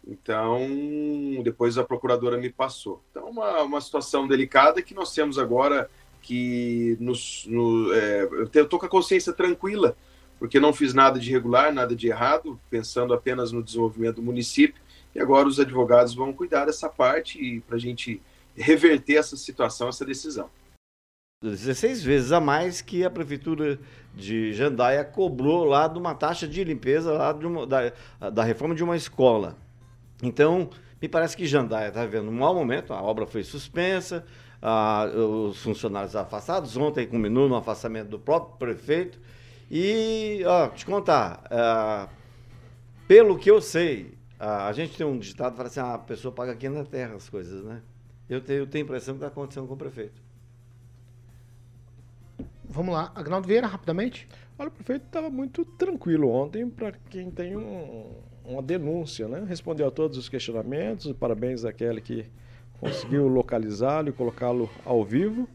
[0.08, 0.68] Então,
[1.44, 3.04] depois a procuradora me passou.
[3.12, 5.90] Então, uma, uma situação delicada que nós temos agora
[6.22, 9.96] que nos, no, é, eu estou com a consciência tranquila,
[10.40, 14.82] porque não fiz nada de irregular, nada de errado, pensando apenas no desenvolvimento do município.
[15.14, 18.22] E agora os advogados vão cuidar dessa parte para a gente
[18.56, 20.50] reverter essa situação, essa decisão.
[21.44, 23.80] 16 vezes a mais que a prefeitura
[24.14, 27.92] de Jandaia cobrou lá de uma taxa de limpeza lá uma, da,
[28.30, 29.58] da reforma de uma escola.
[30.22, 30.70] Então,
[31.02, 34.24] me parece que Jandaia está vivendo um mau momento, a obra foi suspensa,
[34.62, 39.20] a, os funcionários afastados, ontem culminou no afastamento do próprio prefeito.
[39.70, 42.10] E, ó, te contar, uh,
[43.08, 45.98] pelo que eu sei, uh, a gente tem um ditado que fala assim, ah, a
[45.98, 47.82] pessoa paga aqui na terra as coisas, né?
[48.30, 50.22] Eu tenho, eu tenho a impressão que está acontecendo com o prefeito.
[52.66, 54.28] Vamos lá, Agnaldo Vieira, rapidamente.
[54.60, 58.14] Olha, o prefeito estava muito tranquilo ontem para quem tem um,
[58.46, 59.44] uma denúncia, né?
[59.48, 62.26] Respondeu a todos os questionamentos, parabéns àquele que
[62.80, 65.48] conseguiu localizá-lo e colocá-lo ao vivo.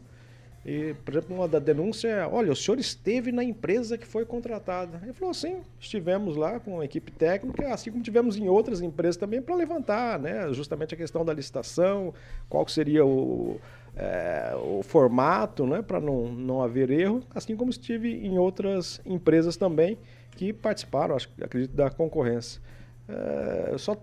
[0.65, 4.25] E, por exemplo, uma da denúncia é: olha, o senhor esteve na empresa que foi
[4.25, 4.99] contratada.
[5.01, 9.15] Ele falou: sim, estivemos lá com a equipe técnica, assim como tivemos em outras empresas
[9.15, 12.13] também, para levantar né, justamente a questão da licitação,
[12.49, 13.61] qual seria o,
[13.95, 19.55] é, o formato, né, para não, não haver erro, assim como estive em outras empresas
[19.55, 19.97] também
[20.31, 22.61] que participaram, acho, acredito, da concorrência.
[23.07, 23.95] É, só,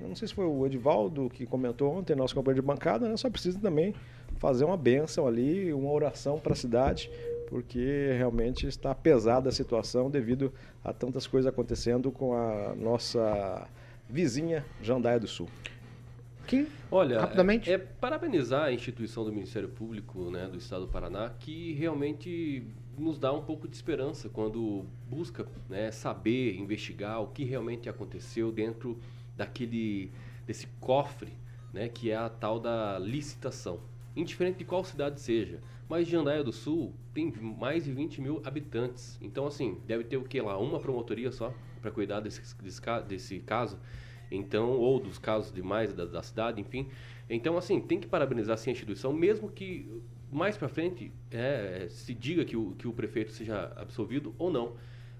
[0.00, 3.28] não sei se foi o Edivaldo que comentou ontem, nosso companheiro de bancada, né, só
[3.28, 3.94] precisa também
[4.36, 7.10] fazer uma benção ali, uma oração para a cidade,
[7.48, 10.52] porque realmente está pesada a situação devido
[10.84, 13.66] a tantas coisas acontecendo com a nossa
[14.08, 15.48] vizinha Jandaia do Sul.
[16.46, 17.70] Kim, Olha, rapidamente.
[17.70, 22.66] É, é, parabenizar a instituição do Ministério Público né, do Estado do Paraná, que realmente
[22.98, 28.50] nos dá um pouco de esperança quando busca né, saber, investigar o que realmente aconteceu
[28.52, 28.98] dentro
[29.36, 30.10] daquele
[30.46, 31.32] desse cofre,
[31.72, 33.80] né, que é a tal da licitação.
[34.16, 35.60] Indiferente de qual cidade seja.
[35.88, 39.18] Mas Jandaia do Sul tem mais de 20 mil habitantes.
[39.20, 40.58] Então, assim, deve ter o que lá?
[40.58, 43.78] Uma promotoria só para cuidar desse, desse, desse caso.
[44.30, 46.88] Então, ou dos casos demais da, da cidade, enfim.
[47.30, 52.14] Então, assim, tem que parabenizar assim, a instituição, mesmo que mais para frente é, se
[52.14, 54.74] diga que o, que o prefeito seja absolvido ou não,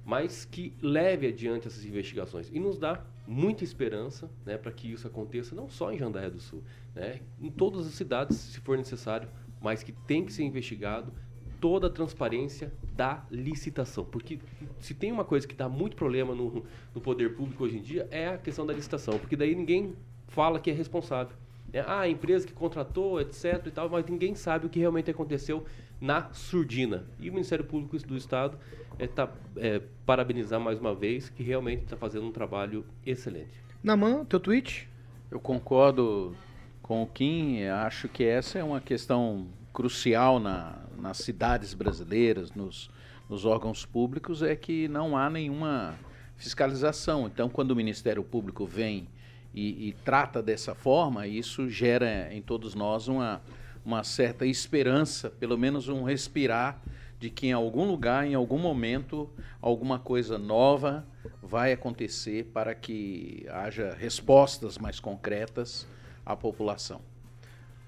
[0.05, 5.07] mas que leve adiante essas investigações e nos dá muita esperança né, para que isso
[5.07, 6.63] aconteça, não só em Jandaia do Sul,
[6.95, 9.29] né, em todas as cidades, se for necessário,
[9.61, 11.13] mas que tem que ser investigado
[11.61, 14.05] toda a transparência da licitação.
[14.05, 14.39] Porque
[14.81, 18.09] se tem uma coisa que dá muito problema no, no poder público hoje em dia,
[18.11, 19.19] é a questão da licitação.
[19.19, 19.95] Porque daí ninguém
[20.29, 21.37] fala que é responsável.
[21.73, 25.11] É, ah, a empresa que contratou, etc e tal, mas ninguém sabe o que realmente
[25.11, 25.65] aconteceu
[26.01, 27.05] na surdina.
[27.21, 28.59] E o Ministério Público do Estado
[28.99, 33.63] está é, é, parabenizar mais uma vez que realmente está fazendo um trabalho excelente.
[33.83, 34.89] Naman, teu tweet?
[35.31, 36.35] Eu concordo
[36.83, 42.91] com o Kim, acho que essa é uma questão crucial na, nas cidades brasileiras, nos,
[43.29, 45.95] nos órgãos públicos, é que não há nenhuma
[46.37, 47.27] fiscalização.
[47.27, 49.07] Então, quando o Ministério Público vem
[49.55, 53.41] e, e, trata dessa forma, isso gera em todos nós uma,
[53.85, 56.81] uma certa esperança, pelo menos um respirar
[57.19, 59.29] de que em algum lugar, em algum momento,
[59.61, 61.07] alguma coisa nova
[61.43, 65.87] vai acontecer para que haja respostas mais concretas
[66.25, 67.01] à população.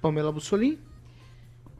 [0.00, 0.80] Pamela Bussolini?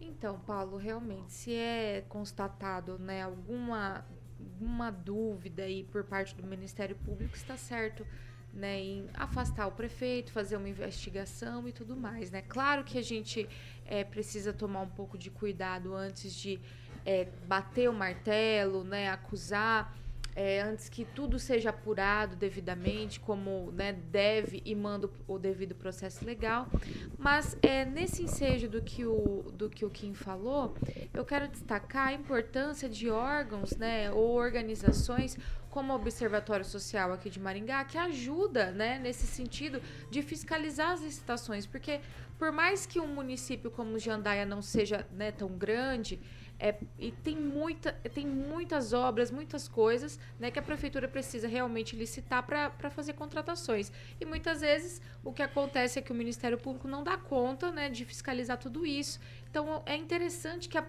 [0.00, 4.04] Então, Paulo, realmente, se é constatado né, alguma,
[4.38, 8.06] alguma dúvida aí por parte do Ministério Público, está certo
[8.52, 12.30] né, em afastar o prefeito, fazer uma investigação e tudo mais.
[12.30, 12.42] Né?
[12.42, 13.48] Claro que a gente
[13.86, 16.60] é, precisa tomar um pouco de cuidado antes de
[17.04, 19.96] é, bater o martelo, né, acusar
[20.34, 26.24] é, antes que tudo seja apurado devidamente, como né, deve e manda o devido processo
[26.24, 26.68] legal.
[27.18, 30.74] Mas é, nesse ensejo do que, o, do que o Kim falou,
[31.12, 35.36] eu quero destacar a importância de órgãos né, ou organizações
[35.70, 41.00] como o Observatório Social aqui de Maringá, que ajuda né, nesse sentido de fiscalizar as
[41.00, 42.00] licitações, porque
[42.38, 46.18] por mais que um município como Jandaia não seja né, tão grande,
[46.60, 51.96] é, e tem, muita, tem muitas obras, muitas coisas né, que a prefeitura precisa realmente
[51.96, 53.90] licitar para fazer contratações.
[54.20, 57.88] E muitas vezes o que acontece é que o Ministério Público não dá conta né,
[57.88, 59.18] de fiscalizar tudo isso.
[59.50, 60.84] Então é interessante que a,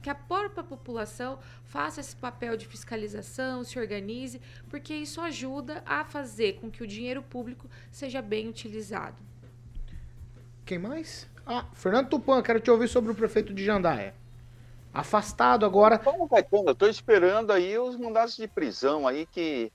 [0.00, 6.04] que a própria população faça esse papel de fiscalização, se organize, porque isso ajuda a
[6.04, 9.22] fazer com que o dinheiro público seja bem utilizado.
[10.64, 11.28] Quem mais?
[11.44, 14.21] Ah, Fernando Tupan, quero te ouvir sobre o prefeito de Jandaia.
[14.92, 15.98] Afastado agora.
[15.98, 19.72] Como Caetano, eu tô esperando aí os mandados de prisão aí, que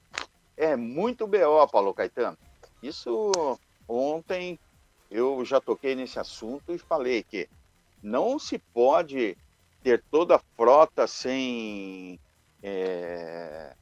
[0.55, 2.37] é muito BO, Paulo Caetano.
[2.81, 3.31] Isso
[3.87, 4.59] ontem
[5.09, 7.49] eu já toquei nesse assunto e falei que
[8.03, 9.37] não se pode
[9.81, 12.19] ter toda a frota sem,
[12.61, 13.73] é,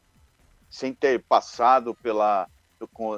[0.70, 2.48] sem ter passado pela.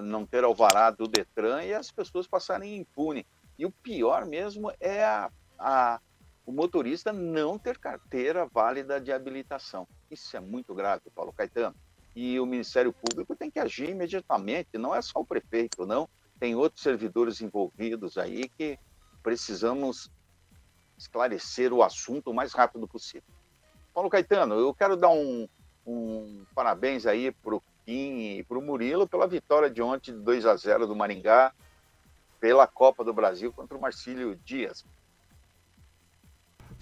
[0.04, 3.26] não ter alvará do Detran e as pessoas passarem impune.
[3.60, 6.00] E o pior mesmo é a, a,
[6.48, 9.86] o motorista não ter carteira válida de habilitação.
[10.10, 11.76] Isso é muito grave, Paulo Caetano.
[12.16, 16.08] E o Ministério Público tem que agir imediatamente, não é só o prefeito, não.
[16.40, 18.80] Tem outros servidores envolvidos aí que
[19.22, 20.10] precisamos
[20.98, 23.28] esclarecer o assunto o mais rápido possível.
[23.94, 25.50] Paulo Caetano, eu quero dar um,
[25.86, 30.20] um parabéns aí para o Kim e para o Murilo pela vitória de ontem de
[30.20, 31.54] 2 a 0 do Maringá
[32.40, 34.86] pela Copa do Brasil contra o Marcílio Dias.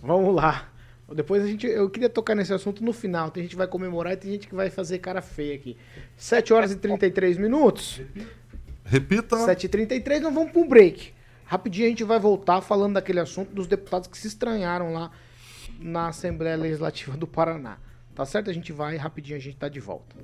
[0.02, 0.70] Vamos lá.
[1.14, 1.68] Depois a gente.
[1.68, 3.30] Eu queria tocar nesse assunto no final.
[3.30, 5.78] Tem gente que vai comemorar e tem gente que vai fazer cara feia aqui.
[6.18, 8.02] 7 horas e 33 minutos.
[8.84, 9.36] Repita.
[9.36, 11.14] 7h33, nós vamos para um break.
[11.46, 15.12] Rapidinho a gente vai voltar falando daquele assunto dos deputados que se estranharam lá
[15.80, 17.78] na Assembleia Legislativa do Paraná.
[18.16, 18.50] Tá certo?
[18.50, 20.16] A gente vai, rapidinho a gente tá de volta.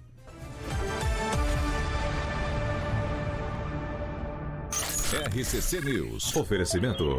[5.30, 6.36] RCC News.
[6.36, 7.18] Oferecimento.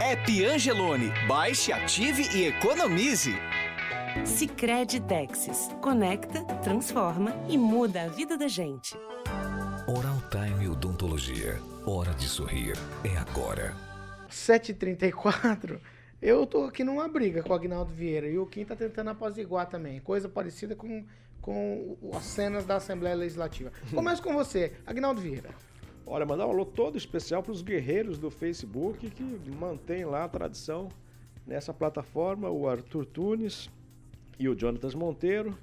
[0.00, 1.12] App Angelone.
[1.28, 3.34] Baixe, ative e economize.
[4.24, 5.68] Sicredi Texas.
[5.82, 8.96] Conecta, transforma e muda a vida da gente.
[9.86, 11.60] Oral Time Odontologia.
[11.86, 12.78] Hora de sorrir.
[13.04, 13.76] É agora.
[14.30, 15.78] 7h34.
[16.22, 19.66] Eu tô aqui numa briga com o Agnaldo Vieira e o Kim tá tentando apaziguar
[19.66, 20.00] também.
[20.00, 21.04] Coisa parecida com,
[21.42, 23.70] com as cenas da Assembleia Legislativa.
[23.94, 25.50] Começo com você, Agnaldo Vieira.
[26.12, 30.28] Olha, mandar um alô todo especial para os guerreiros do Facebook que mantém lá a
[30.28, 30.88] tradição
[31.46, 33.70] nessa plataforma, o Arthur Tunes
[34.36, 35.56] e o Jonatas Monteiro.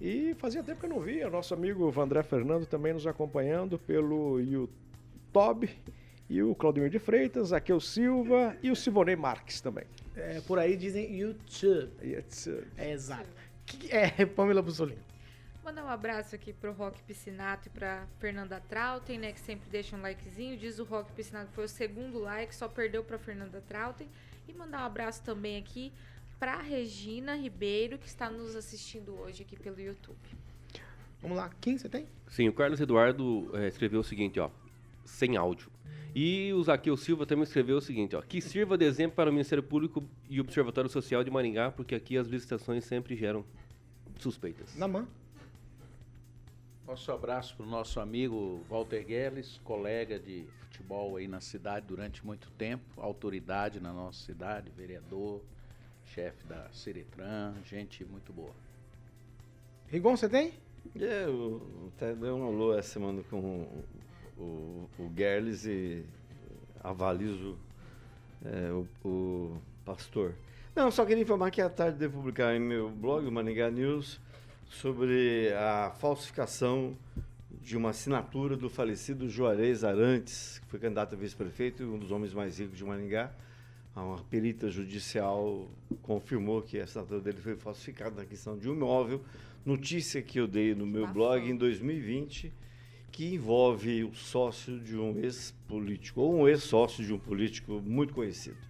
[0.00, 4.38] E fazia tempo que eu não via, nosso amigo Vandré Fernando também nos acompanhando pelo
[4.38, 5.68] YouTube.
[6.30, 9.84] E o Claudemir de Freitas, Aquel Silva e o Silvonei Marques também.
[10.14, 11.90] É, por aí dizem YouTube.
[12.00, 12.68] YouTube.
[12.76, 13.28] É exato.
[13.66, 15.07] Que, é, Pamela Bussolini.
[15.68, 19.32] Mandar um abraço aqui pro Rock Piscinato e pra Fernanda Trautem, né?
[19.32, 20.56] Que sempre deixa um likezinho.
[20.56, 24.08] Diz o Rock Piscinato foi o segundo like, só perdeu pra Fernanda Trautem.
[24.48, 25.92] E mandar um abraço também aqui
[26.40, 30.16] pra Regina Ribeiro, que está nos assistindo hoje aqui pelo YouTube.
[31.20, 32.06] Vamos lá, quem você tem?
[32.28, 34.48] Sim, o Carlos Eduardo é, escreveu o seguinte, ó.
[35.04, 35.70] Sem áudio.
[36.14, 38.22] E o Zaqueu Silva também escreveu o seguinte, ó.
[38.22, 42.16] Que sirva de exemplo para o Ministério Público e Observatório Social de Maringá, porque aqui
[42.16, 43.44] as licitações sempre geram
[44.18, 44.74] suspeitas.
[44.74, 45.06] Na mão.
[46.88, 52.24] Nosso abraço para o nosso amigo Walter Guedes, colega de futebol aí na cidade durante
[52.24, 55.42] muito tempo, autoridade na nossa cidade, vereador,
[56.06, 58.54] chefe da Ciretran, gente muito boa.
[59.88, 60.54] Rigon, você tem?
[60.96, 63.38] Eu até dei um alô essa semana com
[64.38, 66.06] o, o, o Gerles e
[66.82, 67.58] avalizo
[68.42, 70.34] é, o, o pastor.
[70.74, 74.18] Não, só queria informar que à tarde devo publicar em meu blog, o Maningá News,
[74.68, 76.96] sobre a falsificação
[77.62, 82.10] de uma assinatura do falecido Juarez Arantes, que foi candidato a vice-prefeito e um dos
[82.10, 83.32] homens mais ricos de Maringá.
[83.96, 85.68] Uma perita judicial
[86.02, 89.20] confirmou que a assinatura dele foi falsificada na questão de um imóvel.
[89.66, 92.52] Notícia que eu dei no meu blog em 2020,
[93.10, 98.67] que envolve o sócio de um ex-político, ou um ex-sócio de um político muito conhecido.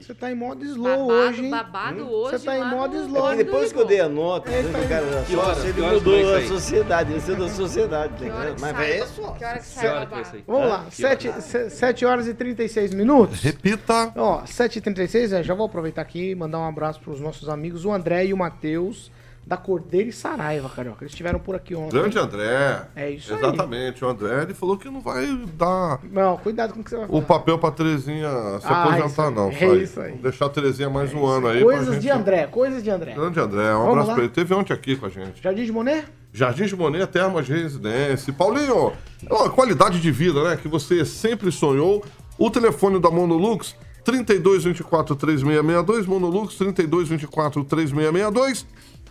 [0.00, 1.50] Você tá em modo slow Babado, hoje, hein?
[1.50, 2.08] babado Hum?
[2.10, 3.32] hoje Você tá em modo slow.
[3.32, 5.56] É depois que eu dei a nota, dizendo tá cara era Que horas?
[5.56, 8.54] sócio, ele Que mudou a sociedade, saiu da sociedade, tá entendendo?
[8.56, 9.34] que Mas sai, é sócio.
[9.34, 10.42] Que hora que sai, babado?
[10.46, 11.40] Vamos lá, Que 7, hora?
[11.40, 13.42] 7 horas e 36 minutos.
[13.42, 14.12] Repita.
[14.16, 17.92] Ó, 7h36, é, já vou aproveitar aqui e mandar um abraço pros nossos amigos, o
[17.92, 19.10] André e o Matheus,
[19.48, 21.02] da Cordeiro e Saraiva, Carioca.
[21.02, 21.98] Eles estiveram por aqui ontem.
[21.98, 22.82] Grande André.
[22.94, 23.38] É isso aí.
[23.38, 24.04] Exatamente.
[24.04, 27.06] O André ele falou que não vai dar Não, cuidado com o que você vai
[27.06, 27.18] falar.
[27.18, 28.28] o papel pra Terezinha
[28.60, 29.34] se Ah, aposentar, aí.
[29.34, 29.48] não.
[29.50, 30.08] É isso aí.
[30.10, 31.62] Vamos deixar a Terezinha mais um ano aí.
[31.62, 33.14] Coisas gente- de André, coisas de André.
[33.14, 34.14] Grande André, um Vamos abraço lá?
[34.14, 34.32] pra ele.
[34.34, 35.42] Teve ontem aqui com a gente.
[35.42, 36.04] Jardim de Monet?
[36.30, 38.30] Jardim de Monet, Termas de Residência.
[38.34, 38.92] Paulinho,
[39.26, 40.58] é uma qualidade de vida, né?
[40.60, 42.04] Que você sempre sonhou.
[42.38, 46.06] O telefone da Monolux, 3224 3662.
[46.06, 48.66] Monolux, 3224 3662.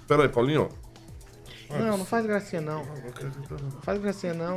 [0.08, 0.70] Pera aí, Paulinho.
[1.70, 2.86] Não, não faz gracinha não.
[2.86, 4.56] Não faz gracinha não.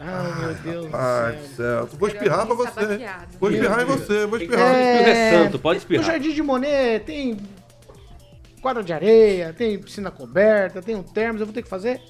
[0.00, 1.48] Ai, meu Deus do Ai, céu.
[1.56, 1.96] certo.
[1.98, 2.70] Vou espirrar pra você.
[2.72, 3.36] Sabaqueado.
[3.38, 4.74] Vou espirrar em você, vou espirrar.
[4.74, 6.06] É, Santo, pode No espirrar.
[6.06, 7.36] Jardim de Monet tem
[8.62, 12.00] quadra de areia, tem piscina coberta, tem um termos, eu vou ter que fazer?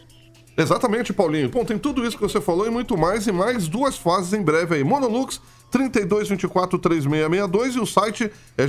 [0.56, 1.48] Exatamente, Paulinho.
[1.50, 4.40] Bom, tem tudo isso que você falou e muito mais, e mais duas fases em
[4.42, 4.84] breve aí.
[4.84, 5.40] Monolux,
[5.72, 8.66] 3224-3662 e o site é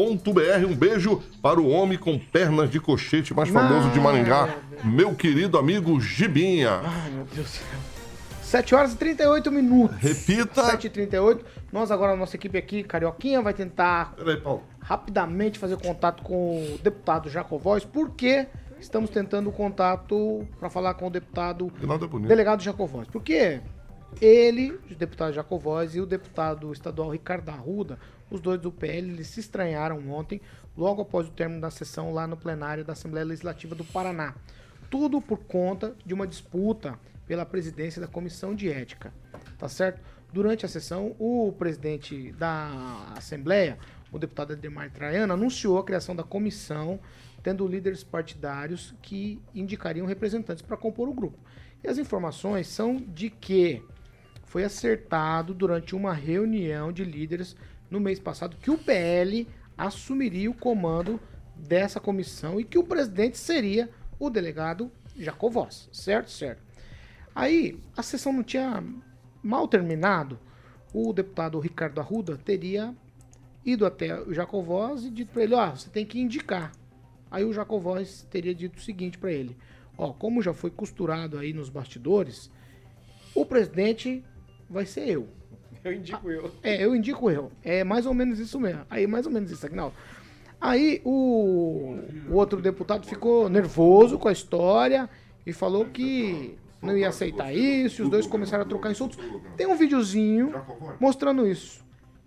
[0.00, 5.58] Um beijo para o homem com pernas de cochete mais famoso de Maringá, meu querido
[5.58, 6.80] amigo Gibinha.
[6.84, 7.98] Ai, meu Deus do céu.
[8.42, 9.98] 7 horas e 38 minutos.
[9.98, 10.64] Repita.
[10.64, 11.44] 7 e 38.
[11.70, 14.62] Nós agora, a nossa equipe aqui, Carioquinha, vai tentar Peraí, Paulo.
[14.80, 18.46] rapidamente fazer contato com o deputado Jacovóis, porque
[18.80, 22.28] estamos tentando contato para falar com o deputado é bonito.
[22.28, 23.06] delegado Jacovóis.
[23.08, 23.60] Porque
[24.20, 27.98] ele, o deputado Jacovóis e o deputado estadual Ricardo Arruda,
[28.30, 30.40] os dois do PL, eles se estranharam ontem,
[30.76, 34.34] logo após o término da sessão lá no plenário da Assembleia Legislativa do Paraná.
[34.90, 39.12] Tudo por conta de uma disputa pela presidência da Comissão de Ética.
[39.58, 40.00] Tá certo?
[40.32, 43.78] Durante a sessão, o presidente da Assembleia,
[44.12, 47.00] o deputado Ademar Traiano, anunciou a criação da comissão,
[47.42, 51.38] tendo líderes partidários que indicariam representantes para compor o grupo.
[51.82, 53.82] E as informações são de que
[54.44, 57.54] foi acertado durante uma reunião de líderes
[57.90, 61.20] no mês passado que o PL assumiria o comando
[61.56, 66.30] dessa comissão e que o presidente seria o delegado Jacovós, certo?
[66.30, 66.62] Certo.
[67.34, 68.82] Aí, a sessão não tinha
[69.42, 70.38] mal terminado,
[70.92, 72.94] o deputado Ricardo Arruda teria
[73.64, 76.72] ido até o Jacovós e dito para ele, ó, você tem que indicar.
[77.30, 79.56] Aí o Jacovós teria dito o seguinte para ele,
[79.96, 82.50] ó, como já foi costurado aí nos bastidores,
[83.34, 84.24] o presidente
[84.68, 85.28] vai ser eu.
[85.84, 86.50] Eu indico eu.
[86.62, 87.52] É, eu indico eu.
[87.62, 88.82] É mais ou menos isso mesmo.
[88.90, 89.94] Aí, mais ou menos isso, Agnaldo.
[90.60, 91.98] Aí o,
[92.28, 95.08] o outro deputado ficou nervoso com a história
[95.46, 99.18] e falou que não ia aceitar isso, e os dois começaram a trocar insultos.
[99.56, 100.52] Tem um videozinho
[101.00, 101.84] mostrando isso.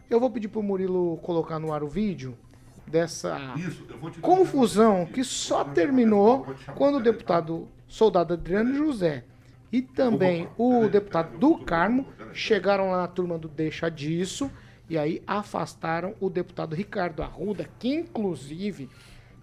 [0.10, 2.38] Eu vou pedir pro Murilo colocar no ar o vídeo
[2.86, 3.38] dessa
[4.22, 6.46] confusão que só terminou
[6.76, 9.24] quando o deputado soldado Adriano José
[9.72, 14.52] e também o deputado do Carmo chegaram lá na turma do Deixa Disso
[14.90, 18.90] e aí afastaram o deputado Ricardo Arruda, que inclusive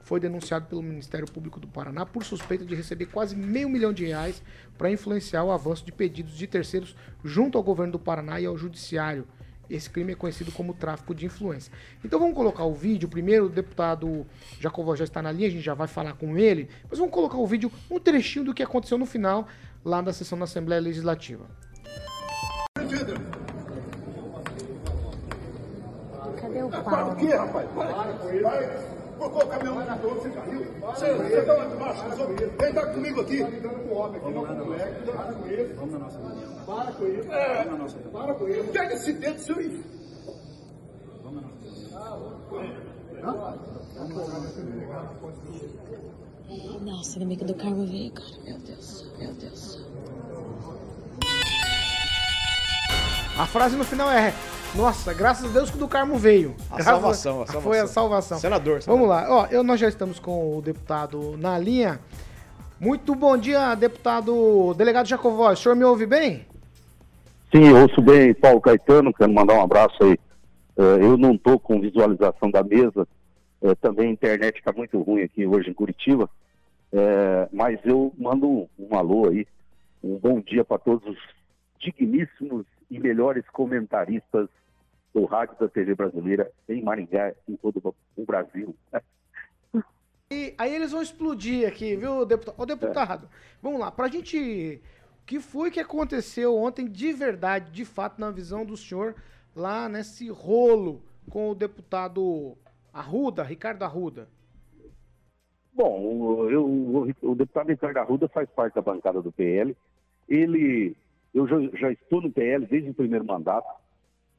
[0.02, 4.04] foi denunciado pelo Ministério Público do Paraná por suspeita de receber quase meio milhão de
[4.06, 4.42] reais
[4.76, 8.56] para influenciar o avanço de pedidos de terceiros junto ao governo do Paraná e ao
[8.56, 9.26] judiciário.
[9.68, 11.70] Esse crime é conhecido como tráfico de influência.
[12.02, 13.06] Então vamos colocar o vídeo.
[13.06, 14.26] Primeiro, o deputado
[14.58, 16.70] Jacovó já está na linha, a gente já vai falar com ele.
[16.88, 19.46] Mas vamos colocar o vídeo, um trechinho do que aconteceu no final
[19.84, 21.46] lá da sessão da Assembleia Legislativa.
[26.40, 27.12] Cadê o Para pau?
[27.12, 27.68] o quê, rapaz?
[27.70, 28.44] Para com ele.
[29.18, 30.64] Colocou o caminhão na rua, você caiu.
[30.80, 32.46] Você você tá lá resolve.
[32.46, 33.42] Vem dar comigo aqui.
[33.42, 35.74] Vamos na nossa Para com ele.
[35.74, 36.64] Vamos na nossa reunião.
[36.64, 37.28] Para com ele.
[37.32, 37.64] É.
[37.64, 38.62] Vamos na nossa Para com ele.
[38.70, 39.84] Pega esse dedo seu e...
[41.24, 41.48] Vamos na
[43.20, 43.58] Nossa,
[47.16, 48.30] inimigo do Carmo veio, cara.
[48.44, 49.78] Meu Deus, meu Deus.
[53.38, 54.32] A frase no final é:
[54.74, 56.54] Nossa, graças a Deus que o do Carmo veio.
[56.70, 57.84] A Graças salvação, a Foi salvação.
[57.84, 58.38] a salvação.
[58.38, 59.26] Senador, Vamos lá.
[59.28, 62.00] Ó, eu, nós já estamos com o deputado na linha.
[62.80, 65.58] Muito bom dia, deputado delegado Jacovóis.
[65.58, 66.46] O senhor me ouve bem?
[67.54, 70.16] Sim, eu ouço bem Paulo Caetano, quero mandar um abraço aí.
[70.76, 73.06] Eh, eu não estou com visualização da mesa,
[73.62, 76.30] eh, também a internet está muito ruim aqui hoje em Curitiba,
[76.92, 79.46] Eh, mas eu mando um, alô aí,
[80.02, 81.18] um bom dia para todos os
[81.78, 84.48] digníssimos e melhores comentaristas
[85.12, 88.74] do rádio da TV brasileira em Maringá, em todo o Brasil.
[90.30, 92.60] E aí eles vão explodir aqui, viu, deputado?
[92.60, 93.30] Ô, deputado,
[93.62, 93.90] vamos lá.
[93.90, 94.78] Pra gente.
[95.22, 99.14] O que foi que aconteceu ontem de verdade, de fato, na visão do senhor,
[99.56, 102.58] lá nesse rolo com o deputado
[102.98, 104.28] Arruda, Ricardo Arruda?
[105.72, 109.76] Bom, o, eu- o- o deputado Ricardo Arruda faz parte da bancada do PL.
[110.28, 110.96] Ele,
[111.32, 113.68] eu já, já estou no PL desde o primeiro mandato.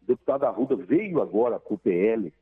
[0.03, 2.34] O deputado Arruda veio agora para o PL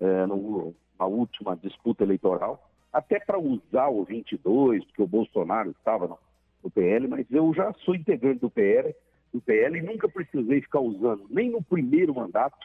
[0.00, 6.08] eh, no- na última disputa eleitoral, até para usar o 22, porque o Bolsonaro estava
[6.08, 6.18] no,
[6.62, 8.94] no PL, mas eu já sou integrante do PL,
[9.32, 12.56] do PL e nunca precisei ficar usando, nem no primeiro mandato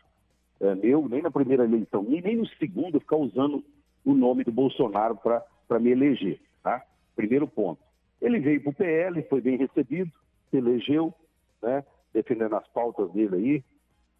[0.59, 3.63] eh, meu, nem na primeira eleição minha, nem no segundo, ficar usando
[4.05, 6.39] o nome do Bolsonaro para me eleger.
[6.63, 6.83] Tá?
[7.15, 7.81] Primeiro ponto.
[8.21, 10.11] Ele veio para o PL, foi bem recebido,
[10.49, 11.13] se elegeu,
[11.61, 11.83] né,
[12.13, 13.63] defendendo as pautas dele aí,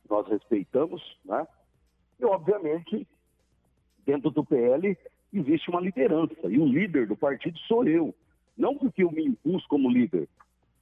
[0.09, 1.47] nós respeitamos, né?
[2.19, 3.07] E, obviamente,
[4.05, 4.97] dentro do PL
[5.33, 8.13] existe uma liderança, e o líder do partido sou eu.
[8.57, 10.27] Não porque eu me impus como líder,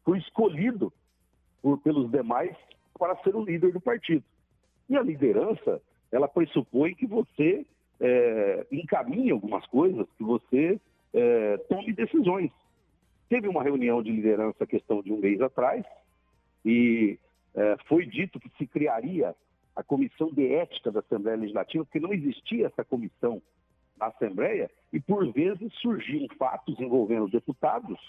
[0.03, 0.93] fui escolhido
[1.62, 2.56] por- pelos demais
[2.97, 4.24] para ser o líder do partido.
[4.90, 5.82] E a liderança,
[6.12, 7.66] ela pressupõe que você
[8.00, 10.80] é, encaminhe algumas coisas, que você
[11.14, 12.52] é, tome decisões.
[13.30, 15.84] Teve uma reunião de liderança, questão de um mês atrás,
[16.64, 17.20] e
[17.56, 19.36] eh, foi dito que se criaria
[19.76, 23.42] a comissão de ética da Assembleia Legislativa, porque não existia essa comissão
[23.98, 28.00] na Assembleia, e por vezes surgiam fatos envolvendo deputados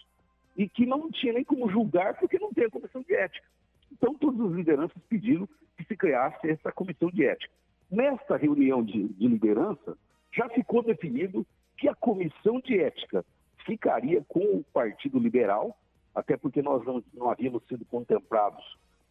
[0.57, 3.47] e que não tinha nem como julgar porque não tem a comissão de ética.
[3.93, 7.53] Então, todas as lideranças pediram que se criasse essa comissão de ética.
[7.91, 9.97] Nesta reunião de, de liderança,
[10.33, 13.25] já ficou definido que a comissão de ética
[13.65, 15.77] ficaria com o Partido Liberal,
[16.15, 18.65] até porque nós não, não havíamos sido contemplados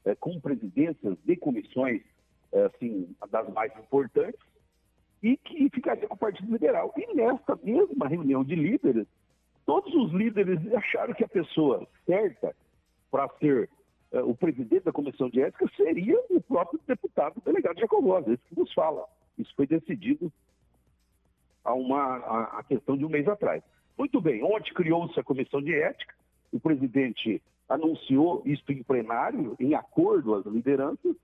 [0.06, 2.02] eh, com presidências de comissões
[2.52, 4.40] eh, assim, das mais importantes,
[5.22, 6.94] e que ficaria com o Partido Liberal.
[6.98, 9.08] E nesta mesma reunião de líderes,
[9.66, 12.56] todos os líderes acharam que a pessoa certa
[13.10, 13.70] para ser
[14.24, 18.72] o presidente da comissão de ética seria o próprio deputado delegado Jacobosa, esse que nos
[18.74, 19.06] fala.
[19.38, 20.32] Isso foi decidido
[21.64, 23.64] há uma a, a questão de um mês atrás.
[23.98, 26.14] Muito bem, ontem criou-se a comissão de ética,
[26.52, 31.16] o presidente anunciou isto em plenário, em acordo às lideranças,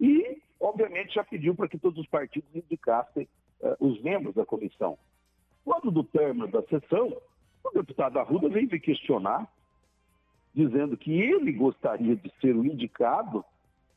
[0.00, 3.28] e, obviamente, já pediu para que todos os partidos indicassem
[3.60, 4.98] uh, os membros da comissão.
[5.64, 7.16] Quando do término da sessão,
[7.64, 9.46] o deputado Arruda veio me questionar,
[10.58, 13.44] dizendo que ele gostaria de ser o indicado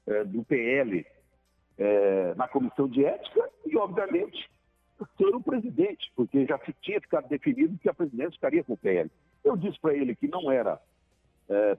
[0.06, 1.06] uh, do PL
[1.78, 4.48] eh, na comissão de ética e, obviamente,
[5.18, 9.10] ser o presidente, porque já tinha ficado definido que a presidência ficaria com o PL.
[9.44, 10.80] Eu disse para ele que não era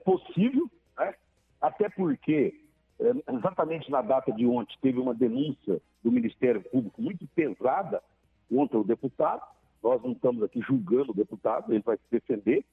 [0.03, 1.15] possível, né?
[1.61, 2.53] até porque
[2.99, 8.01] é, exatamente na data de ontem, teve uma denúncia do Ministério Público muito pesada
[8.49, 9.41] contra o deputado.
[9.81, 12.63] Nós não estamos aqui julgando o deputado, ele vai se defender,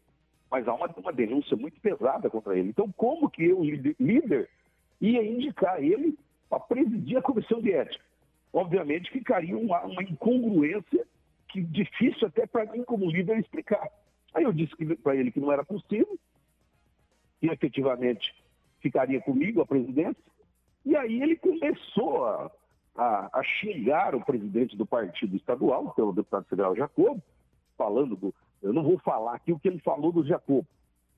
[0.50, 2.70] mas há uma, uma denúncia muito pesada contra ele.
[2.70, 4.48] Então, como que eu, líder,
[5.00, 8.04] ia indicar ele para presidir a comissão de ética?
[8.52, 11.06] Obviamente ficaria uma, uma incongruência
[11.48, 13.88] que difícil até para mim, como líder, explicar.
[14.34, 16.18] Aí eu disse para ele que não era possível,
[17.42, 18.34] e efetivamente
[18.80, 20.22] ficaria comigo a presidência.
[20.84, 22.50] E aí ele começou a,
[22.96, 27.22] a, a xingar o presidente do partido estadual, que é o deputado federal Jacobo,
[27.76, 28.34] falando do.
[28.62, 30.66] Eu não vou falar aqui o que ele falou do Jacobo,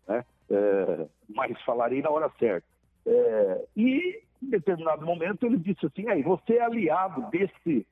[0.07, 0.25] né?
[0.51, 2.67] É, mas falarei na hora certa.
[3.07, 7.87] É, e em determinado momento ele disse assim: aí, você é aliado desse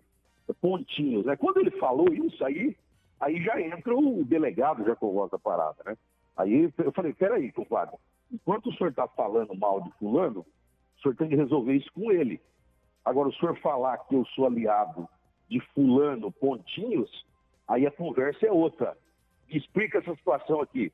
[0.61, 1.25] pontinhos.
[1.25, 1.37] Né?
[1.37, 2.77] Quando ele falou isso aí,
[3.21, 5.97] aí já entra o delegado Jacobo da parada, né?
[6.37, 7.97] Aí eu falei, peraí, compadre,
[8.33, 12.11] enquanto o senhor está falando mal de fulano, o senhor tem que resolver isso com
[12.11, 12.41] ele.
[13.05, 15.09] Agora, o senhor falar que eu sou aliado
[15.49, 17.27] de fulano pontinhos,
[17.67, 18.97] aí a conversa é outra.
[19.51, 20.93] Explica essa situação aqui.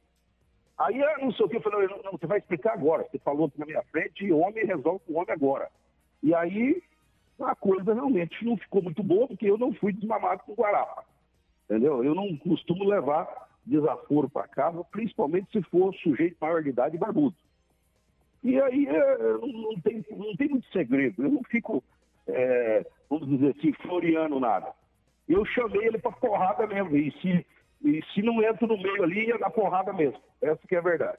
[0.79, 3.07] Aí, não sei o que, eu falei, não, não, você vai explicar agora.
[3.11, 5.71] Você falou aqui na minha frente e homem resolve com homem agora.
[6.23, 6.83] E aí,
[7.41, 11.05] a coisa realmente não ficou muito boa, porque eu não fui desmamado com guarapa.
[11.65, 12.05] Entendeu?
[12.05, 16.99] Eu não costumo levar desaforo para casa, principalmente se for sujeito maior de idade e
[16.99, 17.35] barbudo.
[18.43, 21.25] E aí é, não, tem, não tem muito segredo.
[21.25, 21.83] Eu não fico,
[22.29, 24.73] é, vamos dizer assim, floreando nada.
[25.29, 26.97] Eu chamei ele para porrada mesmo.
[26.97, 27.45] E se,
[27.87, 30.21] e se não entro no meio ali, ia dar porrada mesmo.
[30.43, 31.19] Essa que é a verdade.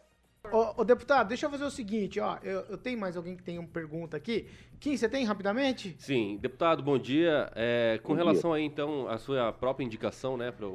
[0.51, 2.38] Ô, ô, deputado, deixa eu fazer o seguinte, ó.
[2.43, 4.47] Eu, eu, tenho mais alguém que tem uma pergunta aqui.
[4.80, 5.95] Kim, você tem rapidamente?
[5.97, 7.49] Sim, deputado, bom dia.
[7.55, 8.59] É, com bom relação dia.
[8.59, 10.68] aí, então, à sua própria indicação, né, para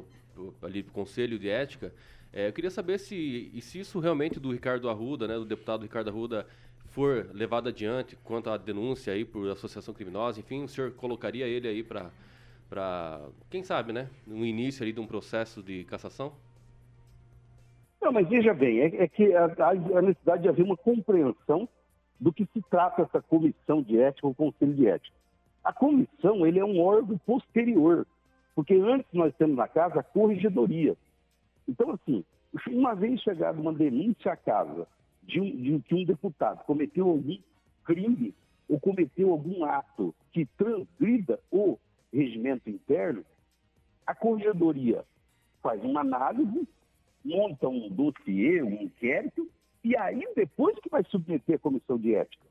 [0.63, 1.93] ali pro Conselho de Ética.
[2.31, 5.83] É, eu queria saber se, e se isso realmente do Ricardo Arruda, né, do deputado
[5.83, 6.47] Ricardo Arruda,
[6.87, 11.67] for levado adiante quanto à denúncia aí por associação criminosa, enfim, o senhor colocaria ele
[11.67, 12.11] aí para,
[12.69, 16.33] para quem sabe, né, no início ali de um processo de cassação?
[18.01, 21.67] Não, mas veja bem, é, é que a, a, necessidade de haver uma compreensão
[22.19, 25.15] do que se trata essa comissão de ética ou conselho de ética.
[25.63, 28.05] A comissão, ele é um órgão posterior
[28.55, 30.95] porque antes nós temos na casa a corregedoria.
[31.67, 32.23] Então, assim,
[32.69, 34.87] uma vez chegada uma denúncia à casa
[35.23, 37.37] de, um, de que um deputado cometeu algum
[37.83, 38.33] crime
[38.69, 41.77] ou cometeu algum ato que transgrida o
[42.13, 43.25] regimento interno,
[44.05, 45.03] a corregedoria
[45.61, 46.67] faz uma análise,
[47.23, 49.49] monta um dossiê, um inquérito,
[49.83, 52.45] e aí depois que vai submeter a comissão de ética.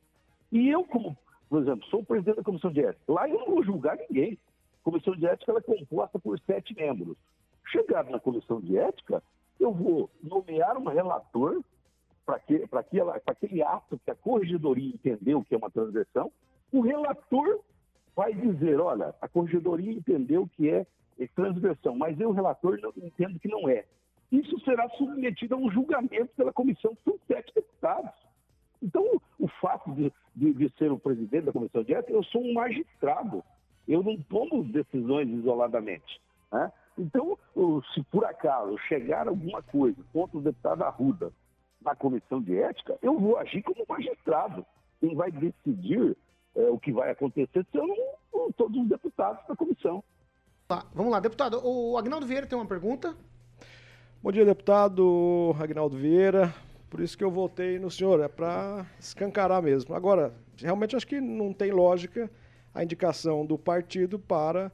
[0.51, 1.17] E eu, como,
[1.49, 4.39] por exemplo, sou o presidente da comissão de ética, lá eu não vou julgar ninguém.
[4.81, 7.17] A comissão de ética é composta por sete membros.
[7.71, 9.23] Chegado na comissão de ética,
[9.61, 11.63] eu vou nomear um relator
[12.27, 12.37] para
[13.27, 16.33] aquele ato que a corregedoria entendeu que é uma transgressão.
[16.73, 17.61] O relator
[18.15, 20.87] vai dizer, olha, a corregedoria entendeu que é,
[21.19, 23.85] é transgressão, mas eu, relator, não, entendo que não é.
[24.31, 28.13] Isso será submetido a um julgamento pela comissão, que são sete deputados.
[28.83, 29.05] Então,
[29.39, 32.55] o fato de, de, de ser o presidente da comissão de ética, eu sou um
[32.55, 33.45] magistrado.
[33.87, 36.21] Eu não tomo decisões isoladamente.
[36.51, 36.73] Né?
[36.99, 37.39] Então,
[37.95, 41.33] se por acaso chegar alguma coisa contra o deputado Arruda
[41.85, 44.65] na comissão de ética, eu vou agir como magistrado.
[45.01, 46.17] quem vai decidir
[46.57, 47.87] é, o que vai acontecer são
[48.33, 50.03] o- todos os deputados da comissão.
[50.69, 51.61] Tá, vamos lá, deputado.
[51.65, 53.15] O Agnaldo Vieira tem uma pergunta.
[54.23, 56.55] Bom dia, deputado Agnaldo Vieira.
[56.89, 59.95] Por isso que eu votei no senhor, é para escancarar mesmo.
[59.95, 62.31] Agora, realmente acho que não tem lógica
[62.75, 64.71] a indicação do partido para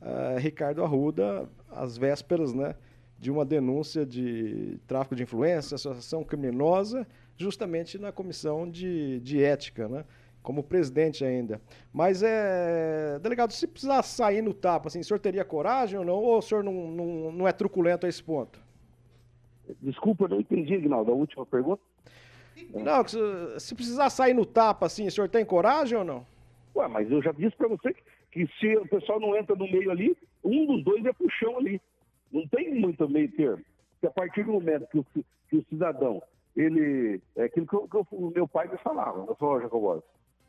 [0.00, 2.74] eh, Ricardo Arruda às vésperas, né,
[3.18, 7.06] de uma denúncia de tráfico de influência, associação criminosa,
[7.36, 10.04] justamente na comissão de, de ética, né,
[10.48, 11.60] como presidente ainda.
[11.92, 16.14] Mas é, delegado, se precisar sair no tapa, assim, o senhor teria coragem ou não?
[16.14, 18.58] Ou o senhor não, não, não é truculento a esse ponto?
[19.82, 21.82] Desculpa, não entendi, Aguinaldo, a última pergunta.
[22.72, 23.06] Não,
[23.58, 26.26] se, precisar sair no tapa, assim, o senhor tem coragem ou não?
[26.74, 29.70] Ué, mas eu já disse pra você que, que se o pessoal não entra no
[29.70, 31.78] meio ali, um dos dois é chão ali.
[32.32, 33.62] Não tem muito meio termo.
[33.92, 35.04] Porque a partir do momento que o,
[35.50, 36.22] que o cidadão,
[36.56, 37.20] ele.
[37.36, 40.02] É aquilo que, eu- que eu- o meu pai me falava, eu falava, Jacobo,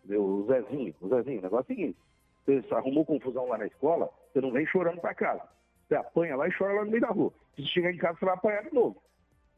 [0.07, 1.97] o Zezinho, o Zezinho, o negócio é o seguinte,
[2.45, 5.43] você arrumou confusão lá na escola, você não vem chorando pra casa.
[5.87, 7.33] Você apanha lá e chora lá no meio da rua.
[7.55, 9.01] Se chegar em casa, você vai apanhar de novo.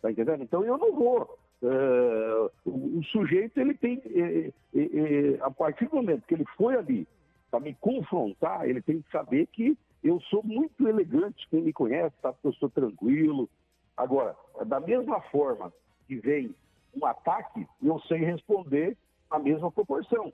[0.01, 0.43] Tá entendendo?
[0.43, 1.37] Então eu não vou.
[1.61, 4.01] eh, o, o sujeito, ele tem.
[4.05, 7.07] eh, eh, eh, a partir do momento que ele foi ali
[7.49, 11.47] para me confrontar, ele tem que saber que eu sou muito elegante.
[11.49, 13.49] Quem me conhece sabe que eu sou tranquilo.
[13.95, 14.35] Agora,
[14.65, 15.71] da mesma forma
[16.07, 16.55] que vem
[16.95, 18.97] um ataque, eu sei responder
[19.31, 20.33] na mesma proporção.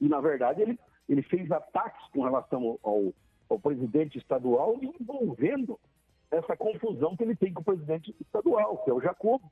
[0.00, 0.78] E, na verdade, ele,
[1.08, 3.12] ele fez ataques com relação ao,
[3.48, 5.78] ao, presidente estadual, envolvendo
[6.30, 9.50] essa confusão que ele tem com o presidente estadual, que é o Jacobo.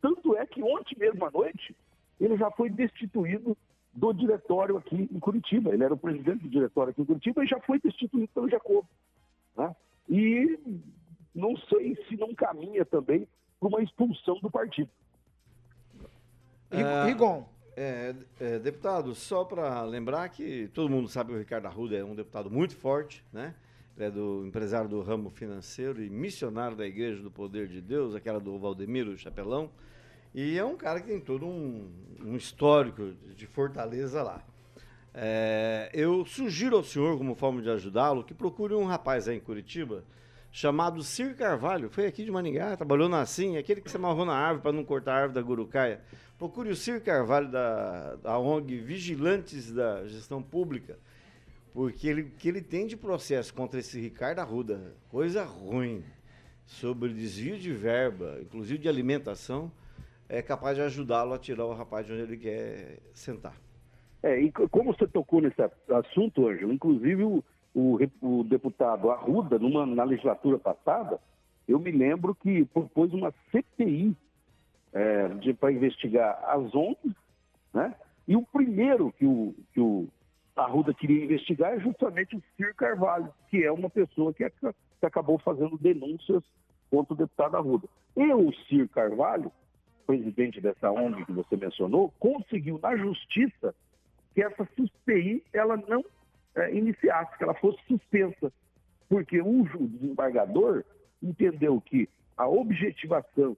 [0.00, 1.74] Tanto é que ontem mesmo à noite,
[2.20, 3.56] ele já foi destituído
[3.92, 5.72] do diretório aqui em Curitiba.
[5.72, 8.88] Ele era o presidente do diretório aqui em Curitiba e já foi destituído pelo Jacobo.
[9.56, 9.74] né?
[10.08, 10.58] E
[11.34, 13.26] não sei se não caminha também
[13.58, 14.90] para uma expulsão do partido.
[17.06, 17.46] Rigon.
[17.76, 22.04] É, é, deputado, só para lembrar que todo mundo sabe que o Ricardo Arruda é
[22.04, 23.54] um deputado muito forte, né?
[23.96, 28.14] Ele é do empresário do ramo financeiro e missionário da Igreja do Poder de Deus,
[28.14, 29.70] aquela do Valdemiro Chapelão.
[30.34, 31.88] E é um cara que tem todo um,
[32.24, 34.44] um histórico de fortaleza lá.
[35.12, 39.40] É, eu sugiro ao senhor, como forma de ajudá-lo, que procure um rapaz aí em
[39.40, 40.04] Curitiba
[40.50, 41.90] chamado Cir Carvalho.
[41.90, 44.84] Foi aqui de Maningá, trabalhou na Assim, aquele que se amarrou na árvore para não
[44.84, 46.00] cortar a árvore da Gurucaia.
[46.44, 50.98] Procure o Cir Carvalho da, da ONG Vigilantes da Gestão Pública,
[51.72, 56.04] porque ele, que ele tem de processo contra esse Ricardo Arruda, coisa ruim,
[56.66, 59.72] sobre desvio de verba, inclusive de alimentação,
[60.28, 63.56] é capaz de ajudá-lo a tirar o rapaz de onde ele quer sentar.
[64.22, 67.42] É, e co- como você tocou nesse assunto, Ângelo, inclusive o,
[67.74, 71.18] o, o deputado Arruda, numa, na legislatura passada,
[71.66, 74.14] eu me lembro que propôs uma CPI
[74.94, 77.14] é, para investigar as ONGs,
[77.72, 77.94] né?
[78.26, 80.08] E o primeiro que o, que o
[80.56, 85.06] Arruda queria investigar é justamente o Cir Carvalho, que é uma pessoa que, aca- que
[85.06, 86.42] acabou fazendo denúncias
[86.90, 87.86] contra o deputado Arruda.
[88.16, 89.52] E o Cir Carvalho,
[90.06, 93.74] presidente dessa ONG que você mencionou, conseguiu na justiça
[94.32, 96.04] que essa CPI ela não
[96.54, 98.52] eh, iniciasse, que ela fosse suspensa,
[99.08, 100.84] porque o desembargador
[101.22, 103.56] entendeu que a objetivação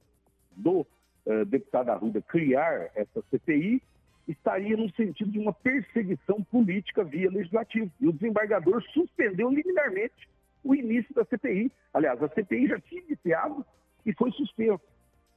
[0.56, 0.86] do
[1.26, 3.82] eh, deputado Arruda criar essa CPI
[4.28, 7.90] estaria no sentido de uma perseguição política via legislativo.
[8.00, 10.28] E o desembargador suspendeu liminarmente
[10.64, 11.70] o início da CPI.
[11.94, 13.64] Aliás, a CPI já tinha iniciado
[14.04, 14.82] e foi suspensa.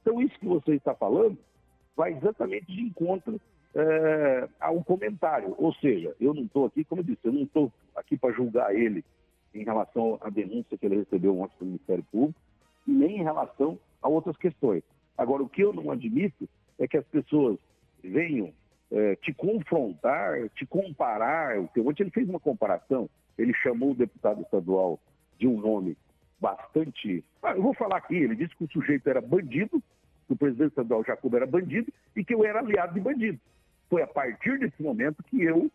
[0.00, 1.38] Então, isso que você está falando
[1.96, 3.40] vai exatamente de encontro
[3.74, 5.54] eh, ao comentário.
[5.58, 8.74] Ou seja, eu não estou aqui, como eu disse, eu não estou aqui para julgar
[8.74, 9.04] ele
[9.54, 12.40] em relação à denúncia que ele recebeu ontem do Ministério Público,
[12.86, 14.82] nem em relação a outras questões.
[15.20, 16.48] Agora, o que eu não admito
[16.78, 17.58] é que as pessoas
[18.02, 18.54] venham
[18.90, 21.58] eh, te confrontar, te comparar.
[21.58, 23.06] Ontem ele fez uma comparação,
[23.36, 24.98] ele chamou o deputado estadual
[25.38, 25.94] de um nome
[26.40, 27.22] bastante.
[27.42, 29.82] Ah, eu vou falar aqui, ele disse que o sujeito era bandido,
[30.26, 33.38] que o presidente estadual Jacobo era bandido e que eu era aliado de bandido.
[33.90, 35.70] Foi a partir desse momento que eu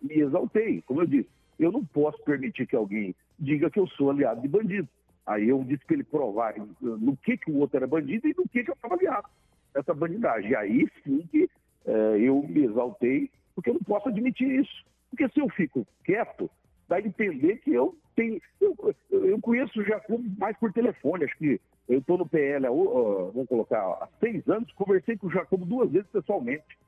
[0.00, 0.82] me exaltei.
[0.82, 1.28] Como eu disse,
[1.58, 4.88] eu não posso permitir que alguém diga que eu sou aliado de bandido.
[5.26, 8.48] Aí eu disse para ele provar no que, que o outro era bandido e no
[8.48, 9.28] que, que eu estava aliado.
[9.74, 10.50] Essa bandidagem.
[10.50, 11.48] E aí sim que
[11.86, 14.84] eh, eu me exaltei, porque eu não posso admitir isso.
[15.10, 16.50] Porque se eu fico quieto,
[16.88, 18.40] dá a entender que eu tenho.
[18.60, 18.76] Eu,
[19.10, 23.48] eu conheço o Jacobo mais por telefone, acho que eu estou no PL, ó, vamos
[23.48, 26.78] colocar, há seis anos, conversei com o Jacobo duas vezes pessoalmente.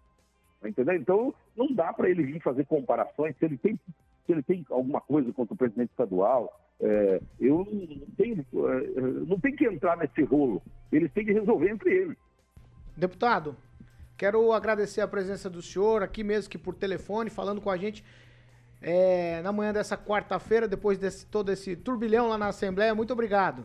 [0.61, 0.95] Tá Entendeu?
[0.95, 3.37] Então, não dá para ele vir fazer comparações.
[3.37, 3.79] Se ele tem,
[4.27, 9.41] se ele tem alguma coisa contra o presidente estadual, é, eu não tenho, é, não
[9.41, 10.61] tem que entrar nesse rolo.
[10.93, 12.17] Eles têm que resolver entre eles.
[12.97, 13.57] Deputado,
[14.17, 18.03] Quero agradecer a presença do senhor aqui mesmo que por telefone, falando com a gente
[18.81, 22.95] é, na manhã dessa quarta-feira, depois de todo esse turbilhão lá na Assembleia.
[22.95, 23.65] Muito obrigado.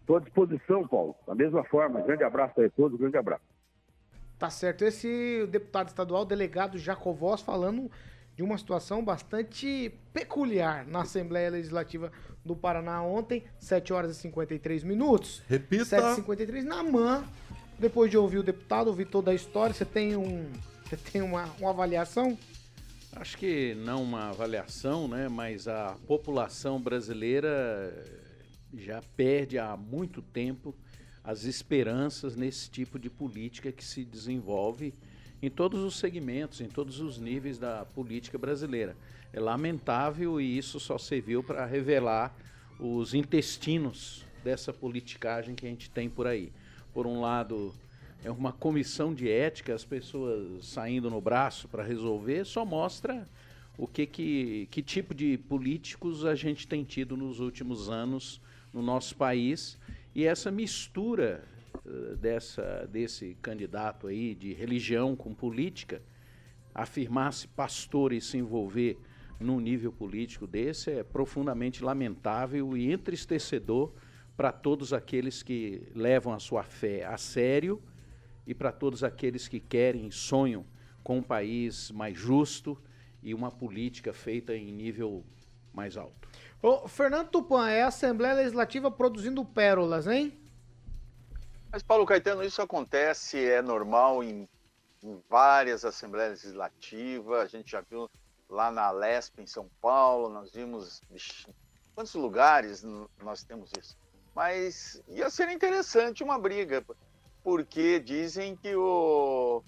[0.00, 1.14] Estou à disposição, Paulo.
[1.26, 3.42] Da mesma forma, grande abraço a todos, grande abraço.
[4.38, 4.84] Tá certo.
[4.84, 7.90] Esse deputado estadual, delegado Jacovós, falando
[8.36, 12.10] de uma situação bastante peculiar na Assembleia Legislativa
[12.44, 15.42] do Paraná ontem, 7 horas e 53 minutos.
[15.48, 15.84] Repita.
[15.84, 17.24] 7 e 53 na MAN.
[17.78, 20.50] Depois de ouvir o deputado, ouvir toda a história, você tem um.
[20.84, 22.36] Você tem uma, uma avaliação?
[23.16, 25.28] Acho que não uma avaliação, né?
[25.28, 27.92] Mas a população brasileira
[28.76, 30.74] já perde há muito tempo
[31.22, 34.92] as esperanças nesse tipo de política que se desenvolve
[35.44, 38.96] em todos os segmentos, em todos os níveis da política brasileira.
[39.32, 42.34] É lamentável e isso só serviu para revelar
[42.78, 46.50] os intestinos dessa politicagem que a gente tem por aí.
[46.92, 47.74] Por um lado,
[48.24, 53.28] é uma comissão de ética, as pessoas saindo no braço para resolver, só mostra
[53.76, 58.40] o que, que, que tipo de políticos a gente tem tido nos últimos anos
[58.72, 59.76] no nosso país
[60.14, 61.44] e essa mistura
[62.18, 66.02] dessa, desse candidato aí de religião com política,
[66.74, 68.98] afirmar-se pastor e se envolver
[69.38, 73.92] num nível político desse é profundamente lamentável e entristecedor
[74.36, 77.82] para todos aqueles que levam a sua fé a sério
[78.46, 80.64] e para todos aqueles que querem, sonham
[81.02, 82.80] com um país mais justo
[83.22, 85.24] e uma política feita em nível
[85.72, 86.28] mais alto.
[86.62, 90.32] Ô, Fernando Tupan, é a Assembleia Legislativa produzindo pérolas, hein?
[91.74, 94.48] Mas, Paulo Caetano, isso acontece, é normal em,
[95.02, 97.40] em várias Assembleias Legislativas.
[97.40, 98.08] A gente já viu
[98.48, 101.00] lá na Lesp, em São Paulo, nós vimos.
[101.10, 101.52] Vixi,
[101.92, 102.84] quantos lugares
[103.20, 103.98] nós temos isso?
[104.36, 106.86] Mas ia ser interessante uma briga,
[107.42, 109.60] porque dizem que o,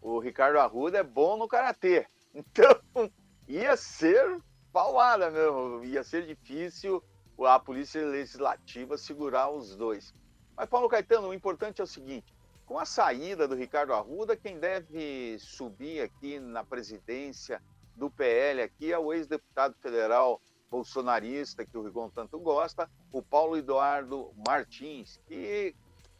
[0.00, 2.06] o Ricardo Arruda é bom no karatê.
[2.32, 3.10] Então,
[3.48, 4.40] ia ser
[4.72, 5.82] paulada mesmo.
[5.82, 7.02] Ia ser difícil
[7.44, 10.14] a Polícia Legislativa segurar os dois.
[10.58, 12.34] Mas, Paulo Caetano, o importante é o seguinte:
[12.66, 17.62] com a saída do Ricardo Arruda, quem deve subir aqui na presidência
[17.94, 23.56] do PL aqui é o ex-deputado federal bolsonarista, que o Rigon tanto gosta, o Paulo
[23.56, 25.76] Eduardo Martins, que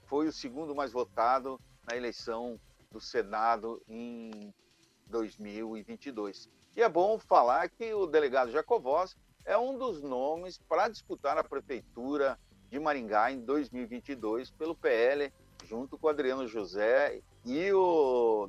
[0.06, 1.60] foi o segundo mais votado
[1.90, 2.60] na eleição
[2.92, 4.54] do Senado em
[5.06, 6.48] 2022.
[6.76, 11.42] E é bom falar que o delegado Jacovós é um dos nomes para disputar a
[11.42, 12.38] prefeitura
[12.70, 15.32] de Maringá em 2022 pelo PL,
[15.64, 18.48] junto com o Adriano José e o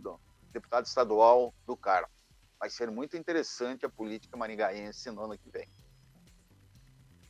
[0.51, 2.09] deputado estadual do Carmo.
[2.59, 5.67] Vai ser muito interessante a política maringaense no ano que vem.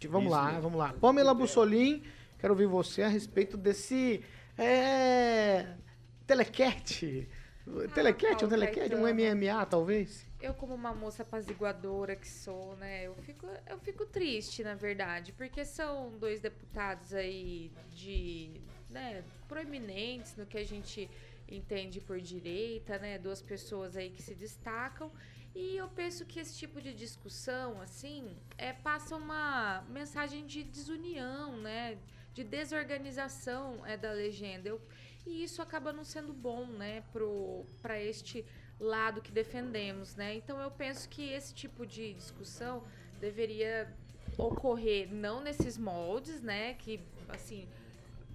[0.08, 0.94] Vamos Isso, lá, vamos lá.
[0.94, 2.04] Pamela Bussolim,
[2.40, 4.24] quero ouvir você a respeito desse
[4.58, 5.76] é,
[6.26, 7.30] telequete.
[7.68, 10.29] Ah, telequete, um telequete, um MMA talvez?
[10.42, 15.34] Eu, como uma moça apaziguadora que sou, né, eu fico, eu fico triste, na verdade,
[15.34, 21.10] porque são dois deputados aí de, né, proeminentes no que a gente
[21.46, 25.12] entende por direita, né, duas pessoas aí que se destacam,
[25.54, 31.58] e eu penso que esse tipo de discussão, assim, é, passa uma mensagem de desunião,
[31.58, 31.98] né,
[32.34, 34.70] de desorganização é, da legenda.
[34.70, 34.82] Eu,
[35.26, 37.04] e isso acaba não sendo bom, né,
[37.82, 38.46] para este
[38.80, 40.36] lado que defendemos, né?
[40.36, 42.84] Então eu penso que esse tipo de discussão
[43.20, 43.94] deveria
[44.38, 46.74] ocorrer não nesses moldes, né?
[46.76, 47.68] Que assim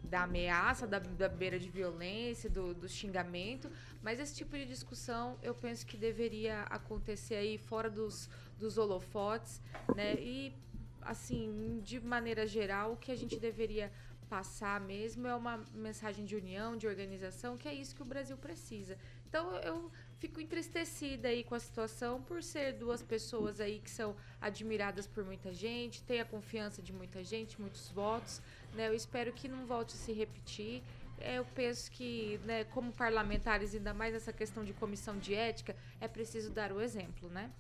[0.05, 3.71] da ameaça, da, da beira de violência, do, do xingamento,
[4.03, 8.29] mas esse tipo de discussão eu penso que deveria acontecer aí fora dos,
[8.59, 9.61] dos holofotes,
[9.97, 10.15] né?
[10.15, 10.55] E
[11.01, 13.91] assim, de maneira geral, o que a gente deveria
[14.29, 18.37] passar mesmo é uma mensagem de união, de organização, que é isso que o Brasil
[18.37, 18.99] precisa.
[19.29, 19.91] Então eu
[20.25, 25.23] fico entristecida aí com a situação por ser duas pessoas aí que são admiradas por
[25.23, 28.41] muita gente, tem a confiança de muita gente, muitos votos,
[28.75, 28.89] né?
[28.89, 30.83] Eu espero que não volte a se repetir.
[31.21, 35.77] É, eu penso que, né, como parlamentares, ainda mais essa questão de comissão de ética,
[36.01, 37.51] é preciso dar o exemplo, né?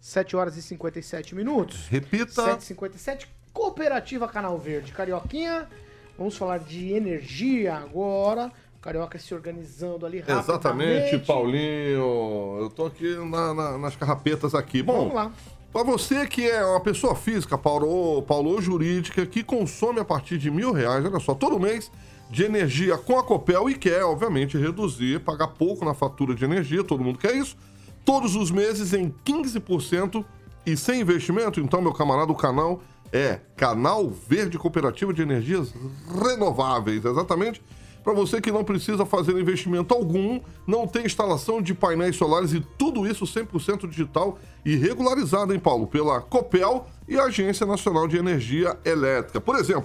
[0.00, 1.88] 7 horas e 57 minutos.
[1.88, 2.56] Repita.
[2.56, 3.28] 7h57.
[3.52, 4.92] Cooperativa Canal Verde.
[4.92, 5.68] Carioquinha,
[6.16, 8.50] vamos falar de energia agora.
[8.80, 10.50] Carioca se organizando ali rapidamente.
[10.50, 12.58] Exatamente, Paulinho.
[12.60, 14.82] Eu tô aqui na, na, nas carrapetas aqui.
[14.82, 15.32] Bom, Vamos lá.
[15.72, 20.50] Para você que é uma pessoa física, Paulo, Paulo jurídica, que consome a partir de
[20.50, 21.90] mil reais, olha só, todo mês
[22.30, 26.82] de energia com a Copel e quer, obviamente, reduzir, pagar pouco na fatura de energia,
[26.82, 27.56] todo mundo quer isso,
[28.04, 30.24] todos os meses em 15%
[30.64, 31.60] e sem investimento.
[31.60, 32.80] Então, meu camarada, o canal
[33.12, 35.74] é Canal Verde Cooperativa de Energias
[36.22, 37.62] Renováveis, exatamente
[38.08, 42.60] Para você que não precisa fazer investimento algum, não tem instalação de painéis solares e
[42.78, 45.86] tudo isso 100% digital e regularizado, hein, Paulo?
[45.86, 49.42] Pela Copel e a Agência Nacional de Energia Elétrica.
[49.42, 49.84] Por exemplo,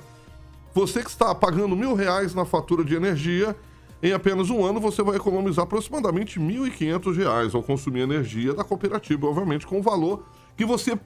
[0.74, 3.54] você que está pagando mil reais na fatura de energia,
[4.02, 9.28] em apenas um ano você vai economizar aproximadamente 1.500 reais ao consumir energia da cooperativa,
[9.28, 10.98] obviamente com o valor que você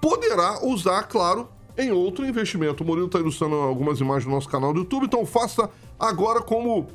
[0.00, 2.82] poderá usar, claro, em outro investimento.
[2.82, 6.88] O Murilo está ilustrando algumas imagens do nosso canal do YouTube, então faça agora como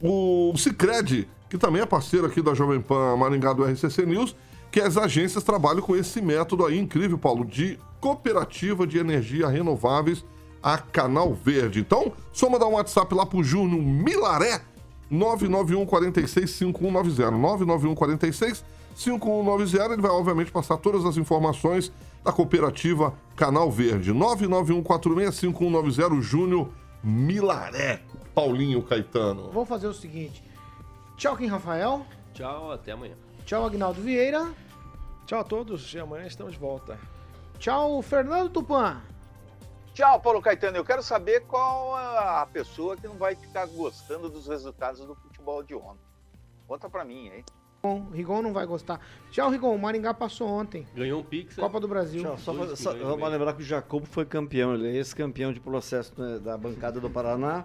[0.00, 4.34] o Cicred, que também é parceiro aqui da Jovem Pan Maringá do RCC News,
[4.70, 10.24] que as agências trabalham com esse método aí incrível, Paulo, de cooperativa de energia renováveis
[10.62, 11.80] a Canal Verde.
[11.80, 14.62] Então, só mandar um WhatsApp lá pro Júnior Milaré,
[15.10, 17.30] 991 46 5190.
[17.30, 18.64] 991 46
[18.94, 19.92] 5190.
[19.92, 21.92] Ele vai, obviamente, passar todas as informações
[22.24, 24.12] da cooperativa Canal Verde.
[24.12, 26.68] 991 46 5190, Júnior
[27.02, 28.02] Milaré.
[28.34, 29.50] Paulinho Caetano.
[29.50, 30.42] Vamos fazer o seguinte.
[31.16, 32.06] Tchau, Kim Rafael.
[32.32, 33.14] Tchau, até amanhã.
[33.44, 34.52] Tchau, Agnaldo Vieira.
[35.26, 36.98] Tchau a todos e amanhã estamos de volta.
[37.58, 39.00] Tchau, Fernando Tupan.
[39.94, 40.76] Tchau, Paulo Caetano.
[40.76, 45.62] Eu quero saber qual a pessoa que não vai ficar gostando dos resultados do futebol
[45.62, 46.00] de ontem.
[46.66, 47.44] Conta pra mim, hein?
[47.84, 49.00] Rigon, Rigon não vai gostar.
[49.32, 49.74] Tchau, Rigon.
[49.74, 50.86] O Maringá passou ontem.
[50.94, 51.56] Ganhou um Pix.
[51.56, 52.22] Copa do Brasil.
[52.22, 52.66] Tchau, só pra,
[53.16, 57.00] pra lembrar que o Jacobo foi campeão, ele é ex-campeão de processo né, da bancada
[57.00, 57.64] do Paraná.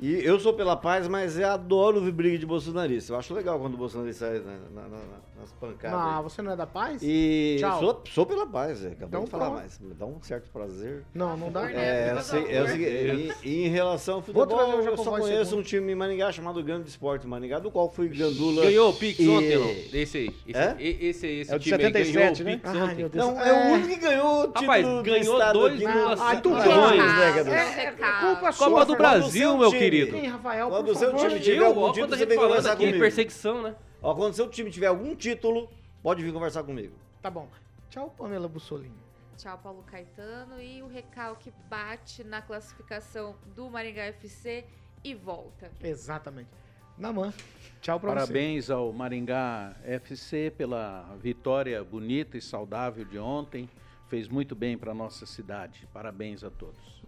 [0.00, 3.12] E eu sou pela paz, mas eu adoro ver briga de bolsonarista.
[3.12, 5.98] Eu acho legal quando o bolsonarista sai na- na- na- nas pancadas.
[6.16, 6.22] Aí.
[6.22, 7.00] você não é da paz?
[7.02, 7.80] E Tchau.
[7.80, 9.62] sou, sou pela paz, é, acabou Então de falar, pronto.
[9.62, 11.02] mas me dá um certo prazer.
[11.14, 11.70] Não, não dá.
[11.70, 15.10] É, eu sei- é o seguinte, e, e em relação ao futebol, eu Jacobói só
[15.18, 15.60] conheço segundo.
[15.60, 18.62] um time em Maringá chamado Grande Esporte Maringá, do qual fui gandula.
[18.62, 19.70] Ganhou o Pix e- ontem, não?
[20.00, 20.36] Esse aí.
[20.46, 20.76] Esse, É?
[20.78, 22.56] esse aí, esse É o de time aí ganhou 77, o né?
[22.56, 23.10] Pix ontem.
[23.14, 26.16] Não, é o único que ganhou o título Rapaz, do ganhou estado dois aqui vírgula
[26.16, 27.52] no- Ah, duas décadas.
[27.52, 28.96] É, é culpa Copa do.
[28.96, 30.16] Brasil, meu querido.
[30.28, 32.84] Rafael, Quando o seu time tiver Eu, algum ó, título, você vem falando conversar aqui,
[32.84, 32.98] comigo.
[32.98, 33.74] perseguição, né?
[34.02, 35.68] Ó, quando seu time tiver algum título,
[36.02, 36.94] pode vir conversar comigo.
[37.20, 37.48] Tá bom.
[37.90, 38.94] Tchau, Pamela Bussolini.
[39.36, 40.60] Tchau, Paulo Caetano.
[40.60, 44.64] E o recalque bate na classificação do Maringá FC
[45.04, 45.70] e volta.
[45.82, 46.48] Exatamente.
[46.96, 47.32] Namã.
[47.80, 53.68] Tchau pra Parabéns ao Maringá FC pela vitória bonita e saudável de ontem.
[54.08, 55.88] Fez muito bem para nossa cidade.
[55.92, 56.99] Parabéns a todos.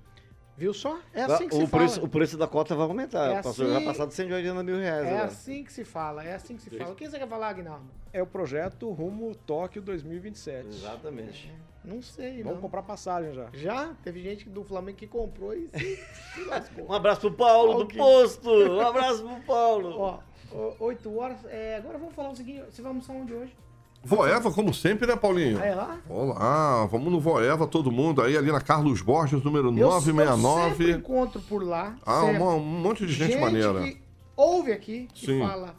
[0.56, 0.98] Viu só?
[1.14, 2.06] É assim que o, se preço, fala.
[2.06, 3.30] o preço da cota vai aumentar.
[3.30, 5.06] É Passou, assim- Já passado de 180 mil reais.
[5.06, 5.24] É agora.
[5.24, 6.92] assim que se fala, é assim que se fala.
[6.92, 7.86] O que você quer falar, Aguinaldo?
[8.12, 10.68] É o projeto Rumo Tóquio 2027.
[10.68, 11.52] Exatamente.
[11.84, 12.60] Não sei, Vamos não.
[12.60, 13.48] comprar passagem já.
[13.54, 13.94] Já?
[14.04, 15.96] Teve gente do Flamengo que comprou e se,
[16.34, 16.84] se lascou.
[16.88, 18.48] Um abraço pro Paulo do posto.
[18.50, 19.98] Um abraço pro Paulo.
[19.98, 20.18] Ó,
[20.52, 21.38] ó, 8 horas.
[21.46, 23.56] É, agora vamos falar o seguinte: você vai almoçar onde hoje?
[24.04, 25.60] Voeva, como sempre, né, Paulinho?
[25.60, 25.98] Ah, é lá?
[26.08, 30.24] Olá, vamos no Voeva, todo mundo aí, ali na Carlos Borges, número Eu- Eu sempre
[30.24, 30.92] 969.
[30.92, 31.96] encontro por lá.
[32.04, 33.80] Ah, uma- um monte de gente, maneira.
[33.80, 33.98] que
[34.36, 35.40] ouve aqui e Sim.
[35.40, 35.76] fala.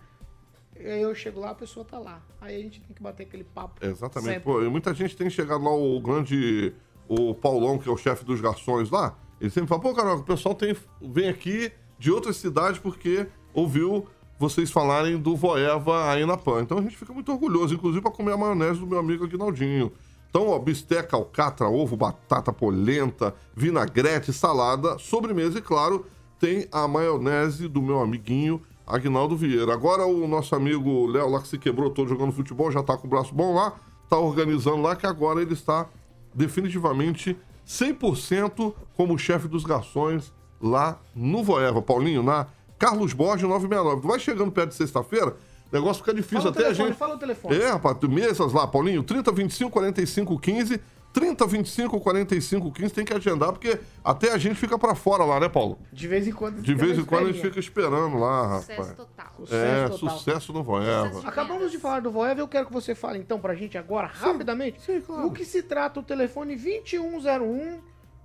[0.76, 2.22] Eu chego lá, a pessoa tá lá.
[2.42, 3.86] Aí a gente tem que bater aquele papo.
[3.86, 4.40] Exatamente.
[4.42, 6.74] Pô, e muita gente tem chegado lá, o grande.
[7.08, 9.16] O Paulão, que é o chefe dos garçons lá.
[9.40, 14.08] Ele sempre fala: pô, cara, o pessoal tem, vem aqui de outras cidades porque ouviu
[14.40, 16.62] vocês falarem do Voeva aí na PAN.
[16.62, 19.92] Então a gente fica muito orgulhoso, inclusive para comer a maionese do meu amigo Aguinaldinho.
[20.30, 26.08] Então, ó, bisteca, alcatra, ovo, batata, polenta, vinagrete, salada, sobremesa e, claro,
[26.40, 29.74] tem a maionese do meu amiguinho Agnaldo Vieira.
[29.74, 33.08] Agora o nosso amigo Léo lá que se quebrou todo jogando futebol, já tá com
[33.08, 33.74] o braço bom lá,
[34.10, 35.88] tá organizando lá que agora ele está
[36.34, 41.82] definitivamente 100% como chefe dos garçons lá no Voeva.
[41.82, 42.48] Paulinho, na
[42.84, 44.02] Carlos Borges 969.
[44.02, 45.28] Tu vai chegando perto de sexta-feira,
[45.72, 46.98] o negócio fica difícil Fala até a telefone, gente...
[46.98, 47.56] fala o telefone.
[47.56, 50.82] É, rapaz, tu- mesas lá, Paulinho, 30, 25, 45, 15,
[51.14, 55.40] 30, 25, 45, 15, tem que agendar, porque até a gente fica pra fora lá,
[55.40, 55.78] né, Paulo?
[55.92, 56.60] De vez em quando.
[56.62, 58.98] De vez em quando a gente fica esperando lá, Sucesso rapaz.
[58.98, 59.34] total.
[59.42, 59.46] É,
[59.88, 60.18] Sucesso total.
[60.18, 61.22] sucesso no Voeva.
[61.28, 64.80] Acabamos de falar do Voeva, eu quero que você fale então pra gente agora, rapidamente,
[65.08, 67.80] o que se trata o telefone 2101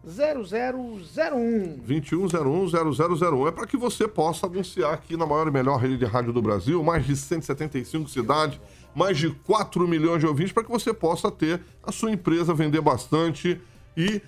[0.06, 1.80] 0001.
[1.86, 3.48] 2101-0001.
[3.48, 6.40] É para que você possa anunciar aqui na maior e melhor rede de rádio do
[6.40, 8.60] Brasil, mais de 175 cidades,
[8.94, 12.80] mais de 4 milhões de ouvintes, para que você possa ter a sua empresa vender
[12.80, 13.60] bastante
[13.96, 14.22] e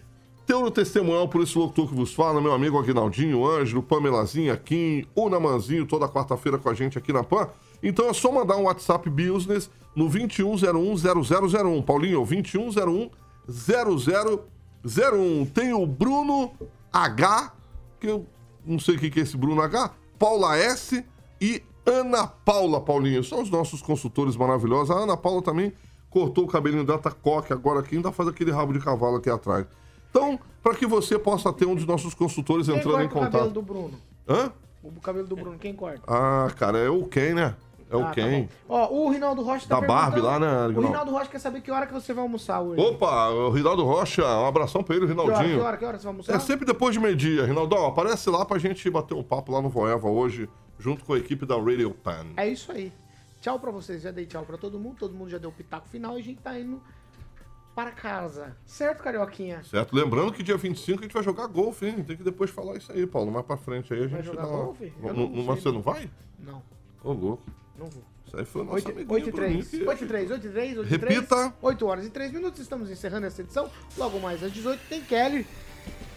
[0.47, 5.07] ter o testemunhal por esse locutor que vos fala, meu amigo Aguinaldinho, Ângelo, Pamelazinha, Kim,
[5.15, 7.49] o Namanzinho, toda quarta-feira com a gente aqui na PAN.
[7.81, 11.85] Então é só mandar um WhatsApp Business no 2101-0001.
[11.85, 14.41] Paulinho, 2101-0001.
[15.55, 16.53] Tem o Bruno
[16.93, 17.53] H,
[17.99, 18.27] que eu
[18.65, 21.05] não sei o que é esse Bruno H, Paula S
[21.41, 23.25] e Ana Paula, Paulinho.
[23.25, 24.91] São os nossos consultores maravilhosos.
[24.91, 25.73] A Ana Paula também
[26.09, 29.67] cortou o cabelinho da Tacoque agora aqui, ainda faz aquele rabo de cavalo aqui atrás.
[30.11, 33.31] Então, para que você possa ter um dos nossos consultores Quem entrando em corta o
[33.31, 33.53] cabelo contato.
[33.53, 33.99] do Bruno?
[34.29, 34.53] Hã?
[34.83, 36.03] O cabelo do Bruno, quem corta?
[36.07, 37.55] Ah, cara, é o Ken, né?
[37.91, 38.43] É o Ah, tá Ken.
[38.43, 38.49] bom.
[38.69, 40.81] Ó, o Rinaldo Rocha tá Da Barbie lá, né, O?
[40.81, 42.81] Rinaldo Rocha quer saber que hora que você vai almoçar hoje.
[42.81, 45.59] Opa, o Rinaldo Rocha, um abração pra ele, o Que hora, Rinaldinho.
[45.59, 46.35] que hora, que hora você vai almoçar?
[46.37, 47.85] É sempre depois de meio-dia, Rinaldão.
[47.87, 51.45] Aparece lá pra gente bater um papo lá no Voeva hoje, junto com a equipe
[51.45, 52.27] da Radio Pan.
[52.37, 52.93] É isso aí.
[53.41, 54.03] Tchau pra vocês.
[54.03, 54.97] Já dei tchau pra todo mundo.
[54.99, 56.81] Todo mundo já deu o pitaco final e a gente tá indo
[57.75, 58.57] para casa.
[58.67, 59.63] Certo, Carioquinha?
[59.65, 59.97] Certo?
[59.97, 62.05] Lembrando que dia 25 a gente vai jogar golfe, hein?
[62.05, 63.33] Tem que depois falar isso aí, Paulo.
[63.33, 64.93] Mais pra frente aí a gente jogar dá uma- golfe?
[65.03, 65.43] Não- não.
[65.45, 66.09] Mas você não vai?
[66.39, 66.63] Não,
[67.03, 67.43] Ô, louco.
[67.79, 68.03] Não vou.
[68.27, 70.31] Isso aí foi o nosso 8 amiguinho 8 e Bruninho 3, que- 8 e 3,
[70.31, 71.15] 8 e 3, 8 e 3.
[71.17, 71.55] Repita.
[71.61, 73.71] 8 horas e 3 minutos, estamos encerrando essa edição.
[73.97, 75.47] Logo mais às 18 tem Kelly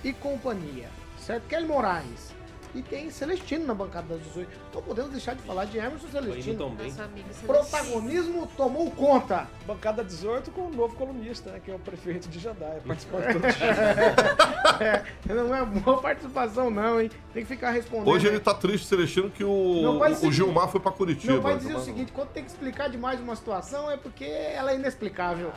[0.04, 0.89] e companhia.
[1.18, 1.47] Certo?
[1.47, 2.34] Kelly Moraes.
[2.76, 4.49] E tem Celestino na bancada das 18.
[4.74, 6.57] Não podemos deixar de falar de Emerson Celestino.
[6.57, 6.88] tão bem.
[6.88, 7.47] Nosso amigo Celestino.
[7.53, 9.47] Protagonismo tomou conta.
[9.67, 11.61] Bancada 18 com o novo colunista, né?
[11.63, 14.53] Que é o prefeito de Jandaia, participando de todo dia.
[14.80, 15.03] É,
[15.34, 17.09] não é boa participação, não, hein?
[17.32, 18.07] Tem que ficar respondendo.
[18.07, 21.34] Hoje ele tá triste, Celestino, que o, o dizia- Gilmar foi pra Curitiba.
[21.34, 24.71] Meu pai dizia o seguinte: quando tem que explicar demais uma situação é porque ela
[24.71, 25.51] é inexplicável.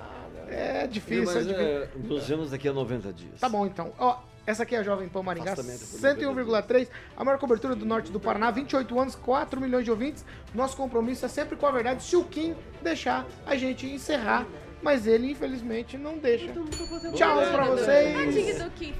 [0.48, 1.66] É difícil, é Mas difícil.
[1.66, 3.40] é, nos vemos daqui a 90 dias.
[3.40, 3.92] Tá bom, então.
[3.98, 7.84] Ó, essa aqui é a Jovem Pan Maringá, Afastamento por 101,3, a maior cobertura do
[7.84, 10.24] norte do Paraná, 28 anos, 4 milhões de ouvintes.
[10.54, 14.46] Nosso compromisso é sempre com a verdade, se o Kim deixar a gente encerrar.
[14.82, 16.52] Mas ele, infelizmente, não deixa.
[17.14, 18.14] Tchau pra vocês.
[18.14, 18.92] Tadinho do Kim,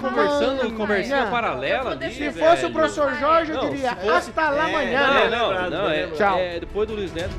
[0.00, 5.30] conversando, conversinha paralela Se fosse o professor Jorge, eu diria hasta lá É, amanhã.
[5.30, 5.90] Não, não, não.
[5.90, 6.38] É, Tchau.
[6.38, 7.34] é, depois do Luiz Neto,